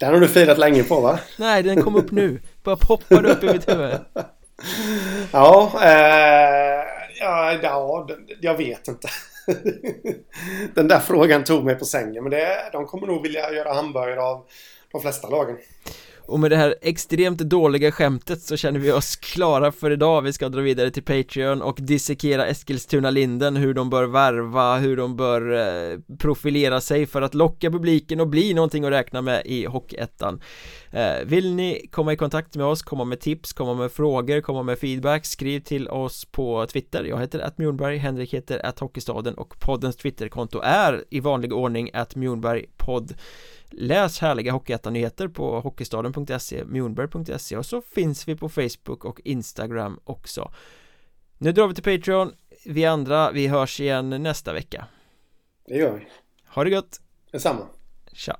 [0.00, 1.18] Den har du firat länge på va?
[1.38, 3.90] Nej, den kom upp nu bara poppade upp i mitt huvud
[5.32, 6.84] Ja, eh,
[7.20, 8.08] ja, ja,
[8.40, 9.08] jag vet inte
[10.74, 12.22] Den där frågan tog mig på sängen.
[12.22, 14.44] Men det, de kommer nog vilja göra hamburgare av
[14.92, 15.56] de flesta lagen.
[16.32, 20.22] Och med det här extremt dåliga skämtet så känner vi oss klara för idag.
[20.22, 25.16] Vi ska dra vidare till Patreon och dissekera Eskilstuna-Linden Hur de bör värva, hur de
[25.16, 29.64] bör eh, profilera sig för att locka publiken och bli någonting att räkna med i
[29.64, 30.40] Hockeyettan.
[30.90, 34.62] Eh, Vill ni komma i kontakt med oss, komma med tips, komma med frågor, komma
[34.62, 37.04] med feedback Skriv till oss på Twitter.
[37.04, 41.90] Jag heter att Mjornberg, Henrik heter att Hockeystaden och poddens Twitterkonto är i vanlig ordning
[41.92, 43.14] att Mjornberg podd
[43.72, 50.52] Läs härliga Hockeyettan-nyheter på hockeystaden.se, mjornberg.se och så finns vi på Facebook och Instagram också.
[51.38, 52.32] Nu drar vi till Patreon.
[52.64, 54.86] Vi andra, vi hörs igen nästa vecka.
[55.66, 56.06] Det gör vi.
[56.46, 57.00] Ha det gött
[57.30, 57.66] Detsamma.
[58.12, 58.36] Tja